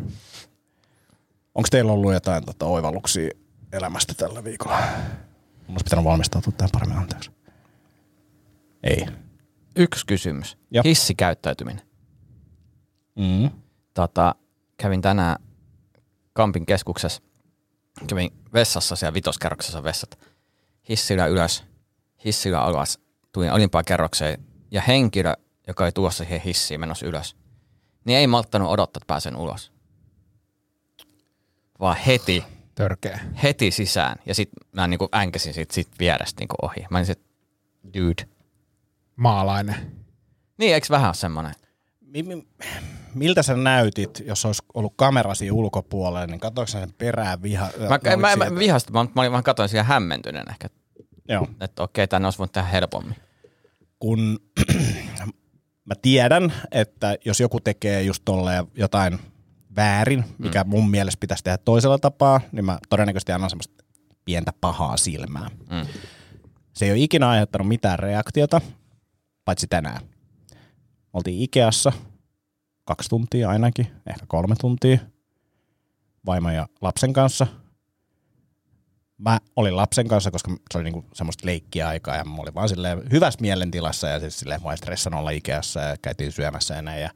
[1.55, 3.31] Onko teillä ollut jotain tota, oivalluksia
[3.73, 4.77] elämästä tällä viikolla?
[4.77, 7.31] Mun olisi pitänyt valmistautua tähän paremmin, anteeksi.
[8.83, 9.07] Ei.
[9.77, 10.59] yksi kysymys.
[10.71, 10.83] Joo.
[10.85, 11.83] Hissikäyttäytyminen.
[13.17, 13.51] Mm.
[13.95, 14.35] Tota,
[14.77, 15.37] kävin tänään
[16.39, 17.23] Kampin keskuksessa,
[18.09, 20.19] kävin vessassa siellä vitoskerroksessa vessat.
[20.89, 21.65] Hissillä ylös,
[22.25, 22.99] hissillä alas,
[23.33, 25.35] tulin alimpaan kerrokseen ja henkilö,
[25.67, 27.37] joka oli tulossa siihen hissiin menossa ylös,
[28.05, 29.73] niin ei malttanut odottaa, että pääsen ulos.
[31.81, 33.21] Vaan heti, Törkeä.
[33.43, 34.17] heti sisään.
[34.27, 36.87] Ja sitten mä niinku änkäsin siitä sit vierestä niinku ohi.
[36.91, 37.15] Mä olin se,
[37.95, 38.29] dude.
[39.17, 39.93] Maalainen.
[40.59, 41.55] Niin, eikö vähän ole semmoinen?
[42.13, 42.49] Mi- mi-
[43.15, 47.69] miltä sä näytit, jos olisi ollut kamerasi ulkopuolella, niin katsoitko sä sen perään viha?
[47.79, 50.69] Mä, mä, mä, mä vihasta, mä, mä vaan katoin siihen hämmentyneen ehkä,
[51.29, 51.49] Joo.
[51.61, 53.17] että okei, tänne olisi voinut tehdä helpommin.
[53.99, 54.39] kun
[55.89, 59.19] mä tiedän, että jos joku tekee just tolleen jotain
[59.77, 60.71] väärin, mikä mm.
[60.71, 63.85] mun mielestä pitäisi tehdä toisella tapaa, niin mä todennäköisesti annan semmoista
[64.25, 65.49] pientä pahaa silmää.
[65.71, 65.87] Mm.
[66.73, 68.61] Se ei ole ikinä aiheuttanut mitään reaktiota,
[69.45, 70.01] paitsi tänään.
[71.13, 71.93] Oltiin Ikeassa
[72.85, 74.99] kaksi tuntia ainakin, ehkä kolme tuntia,
[76.27, 77.47] vaimon ja lapsen kanssa.
[79.19, 82.69] Mä olin lapsen kanssa, koska se oli niinku semmoista leikkiä aikaa ja mä olin vaan
[82.69, 87.03] silleen hyvässä mielentilassa ja siis silleen mä stressannut olla Ikeassa ja käytiin syömässä ja näin.
[87.03, 87.11] Ja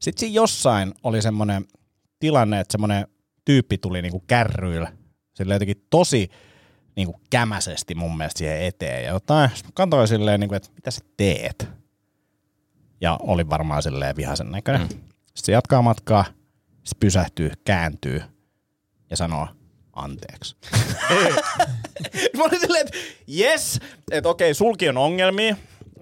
[0.00, 1.64] sitten siinä jossain oli semmoinen
[2.18, 3.06] tilanne, että semmoinen
[3.44, 4.92] tyyppi tuli niinku kärryillä,
[5.34, 6.28] silleen jotenkin tosi
[6.96, 9.50] niinku kämäisesti mun mielestä siihen eteen ja jotain.
[9.50, 11.81] Sitten mä kantoin silleen, niinku, että mitä sä teet?
[13.02, 14.82] Ja oli varmaan silleen vihaisen näköinen.
[14.82, 14.88] Mm.
[14.88, 16.24] Sitten se jatkaa matkaa,
[16.84, 18.22] se pysähtyy, kääntyy
[19.10, 19.48] ja sanoo
[19.92, 20.56] anteeksi.
[22.36, 23.80] mä olin silleen, että jes,
[24.10, 25.56] että okei, sulki on ongelmia.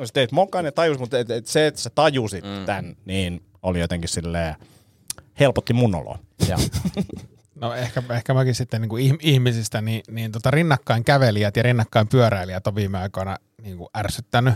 [0.05, 2.67] Sä teit mokan ja tajus, mutta et, et se, että sä tajusit mm.
[2.67, 4.55] tämän, niin oli jotenkin silleen,
[5.41, 6.19] helpotti mun oloa.
[6.49, 6.59] Ja.
[7.55, 11.63] No ehkä, ehkä mäkin sitten niin kuin ihm- ihmisistä, niin, niin tota rinnakkain kävelijät ja
[11.63, 14.55] rinnakkain pyöräilijät on viime aikoina niin kuin ärsyttänyt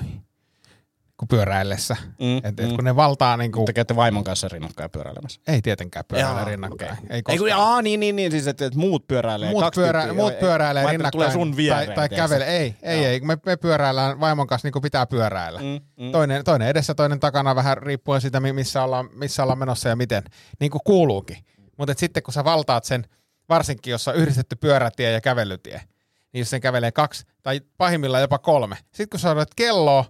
[1.16, 1.96] kun pyöräillessä.
[2.20, 2.74] Mm, et, et mm.
[2.76, 5.40] kun ne valtaa, niin kuin, Te käytte vaimon kanssa rinnakkain pyöräilemässä.
[5.46, 6.92] ei tietenkään pyöräillä Jaa, rinnakkain.
[6.92, 7.06] okei.
[7.10, 9.50] Ei Ei kun, jaa, niin, niin, niin, siis että, että muut pyöräilee.
[9.50, 10.90] muut, kaksi pyörä, tyyppiä, muut pyöräilee ei.
[10.90, 11.86] Rinnakkain tulee sun viereen.
[11.86, 12.48] tai, tai kävelee.
[12.56, 13.06] Ei, ei, Joo.
[13.06, 13.20] ei.
[13.20, 15.60] Me, me pyöräillään vaimon kanssa niin kuin pitää pyöräillä.
[15.60, 16.12] Mm, mm.
[16.12, 19.96] Toinen, toinen edessä, toinen takana, vähän riippuen siitä, mi- missä ollaan, missä ollaan menossa ja
[19.96, 20.22] miten.
[20.60, 21.36] Niin kuin kuuluukin.
[21.78, 23.06] Mutta sitten kun sä valtaat sen,
[23.48, 25.80] varsinkin jos on yhdistetty pyörätie ja kävelytie,
[26.32, 28.76] niin jos sen kävelee kaksi tai pahimmillaan jopa kolme.
[28.82, 30.04] Sitten kun sä olet kelloa,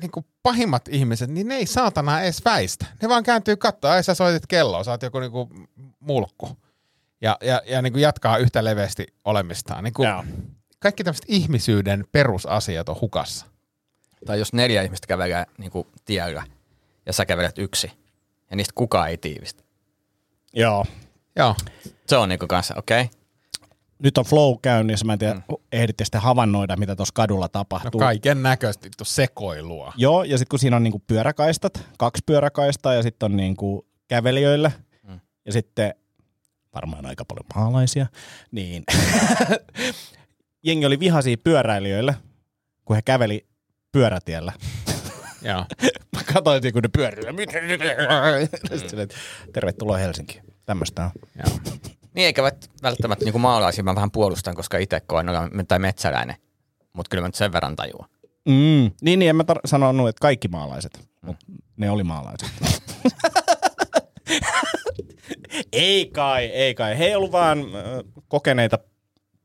[0.00, 2.86] niin kuin pahimmat ihmiset, niin ne ei saatana edes väistä.
[3.02, 5.68] Ne vaan kääntyy katsoa, ai sä soitit kelloa, sä oot joku niin kuin
[6.00, 6.56] mulkku.
[7.20, 9.84] Ja, ja, ja niin kuin jatkaa yhtä leveästi olemistaan.
[9.84, 10.24] Niin kuin Joo.
[10.78, 13.46] kaikki tämmöiset ihmisyyden perusasiat on hukassa.
[14.26, 16.42] Tai jos neljä ihmistä kävelee niin kuin tiellä
[17.06, 17.92] ja sä kävelet yksi
[18.50, 19.62] ja niistä kukaan ei tiivistä.
[20.52, 20.84] Joo.
[21.36, 21.54] Joo.
[22.06, 23.02] Se on niinku kanssa, okei.
[23.02, 23.14] Okay.
[23.98, 25.42] Nyt on flow käynnissä, mä en tiedä, mm.
[25.72, 27.98] ehditte sitten havainnoida, mitä tuossa kadulla No tapahtuu.
[27.98, 29.92] kaiken näköistä sekoilua.
[29.96, 34.72] Joo, ja sitten kun siinä on niinku pyöräkaistat, kaksi pyöräkaistaa ja sitten on niinku kävelijöille
[35.08, 35.20] mm.
[35.46, 35.94] ja sitten
[36.74, 38.06] varmaan aika paljon maalaisia,
[38.50, 38.84] niin
[40.66, 42.14] jengi oli vihaisia pyöräilijöille,
[42.84, 43.46] kun he käveli
[43.92, 44.52] pyörätiellä.
[45.42, 45.64] Joo.
[46.16, 47.24] Mä katsoin, kun ne pyörii.
[49.52, 50.44] Tervetuloa Helsinkiin.
[50.66, 51.10] Tämmöistä on.
[51.36, 51.58] Joo.
[52.16, 56.36] Niin eikä vät- välttämättä niin maalaisia, mä vähän puolustan, koska itse koen olevan tai metsäläinen.
[56.92, 58.08] Mutta kyllä mä nyt sen verran tajuan.
[58.48, 58.90] Mm.
[59.00, 61.46] Niin, niin, en mä tar- sanonut, että kaikki maalaiset, mutta
[61.76, 62.50] ne oli maalaiset.
[65.72, 66.98] ei kai, ei kai.
[66.98, 67.64] He ei ollut vaan äh,
[68.28, 68.78] kokeneita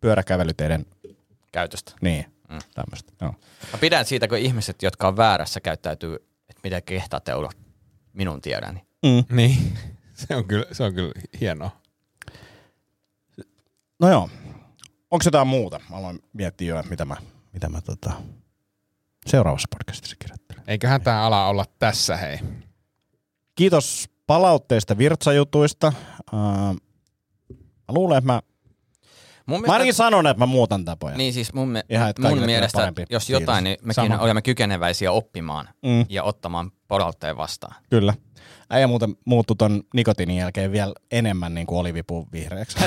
[0.02, 0.86] pyöräkävelyteiden,
[1.52, 1.92] Käytöstä.
[2.02, 2.60] niin, mm.
[2.74, 3.14] tämmöistä.
[3.22, 3.34] Joo.
[3.72, 6.16] Mä pidän siitä, kun ihmiset, jotka on väärässä, käyttäytyy,
[6.50, 7.50] että miten kehtaatte olla
[8.14, 8.82] minun tiedäni.
[9.06, 9.36] Mm.
[9.36, 9.58] Niin.
[10.28, 11.12] Se on kyllä, se on kyllä
[11.42, 11.81] hienoa.
[14.02, 14.30] No joo.
[15.12, 15.80] Onko jotain muuta?
[15.90, 17.16] Mä aloin miettiä jo, että mitä mä,
[17.54, 18.12] mitä mä tota,
[19.26, 20.64] seuraavassa podcastissa kirjoittelen.
[20.68, 22.40] Eiköhän tämä ala olla tässä, hei.
[23.56, 25.94] Kiitos palautteista virtsajutuista.
[26.34, 26.40] Uh,
[27.60, 28.42] mä luulen, että mä
[29.46, 31.18] Mun Mä ainakin sanon, että mä muutan tapoja.
[31.18, 33.42] Niin siis mun, me, Ihan, että mun mielestä, parempi jos fiilis.
[33.42, 34.20] jotain, niin mekin Sama.
[34.20, 37.76] olemme kykeneväisiä oppimaan Mm, ja ottamaan palautteen vastaan.
[37.90, 38.14] kyllä.
[38.74, 42.78] Äijä muuten muuttui ton nikotiinin jälkeen vielä enemmän niin kuin olivipuun vihreäksi.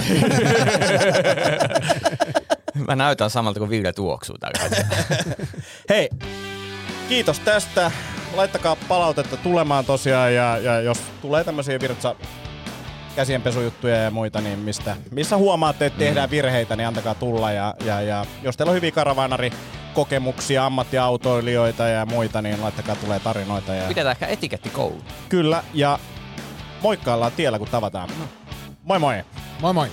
[2.89, 4.37] Mä näytän samalta kuin Ville tuoksuu.
[5.91, 6.11] Hei,
[7.09, 7.91] kiitos tästä.
[8.35, 12.17] Laittakaa palautetta tulemaan tosiaan ja, ja jos tulee tämmöisiä virtsa
[13.17, 17.53] käsienpesujuttuja ja muita, niin mistä, missä huomaatte, että tehdään virheitä, niin antakaa tulla.
[17.53, 19.53] Ja, ja, ja jos teillä on hyviä karavaanari
[19.95, 23.75] kokemuksia, ammattiautoilijoita ja muita, niin laittakaa tulee tarinoita.
[23.75, 23.89] Ja...
[23.89, 25.03] Pidetään ehkä etiketti koulu.
[25.29, 25.99] Kyllä, ja
[26.83, 28.09] moikkaillaan tiellä, kun tavataan.
[28.83, 29.25] Moi moi!
[29.61, 29.89] Moi moi.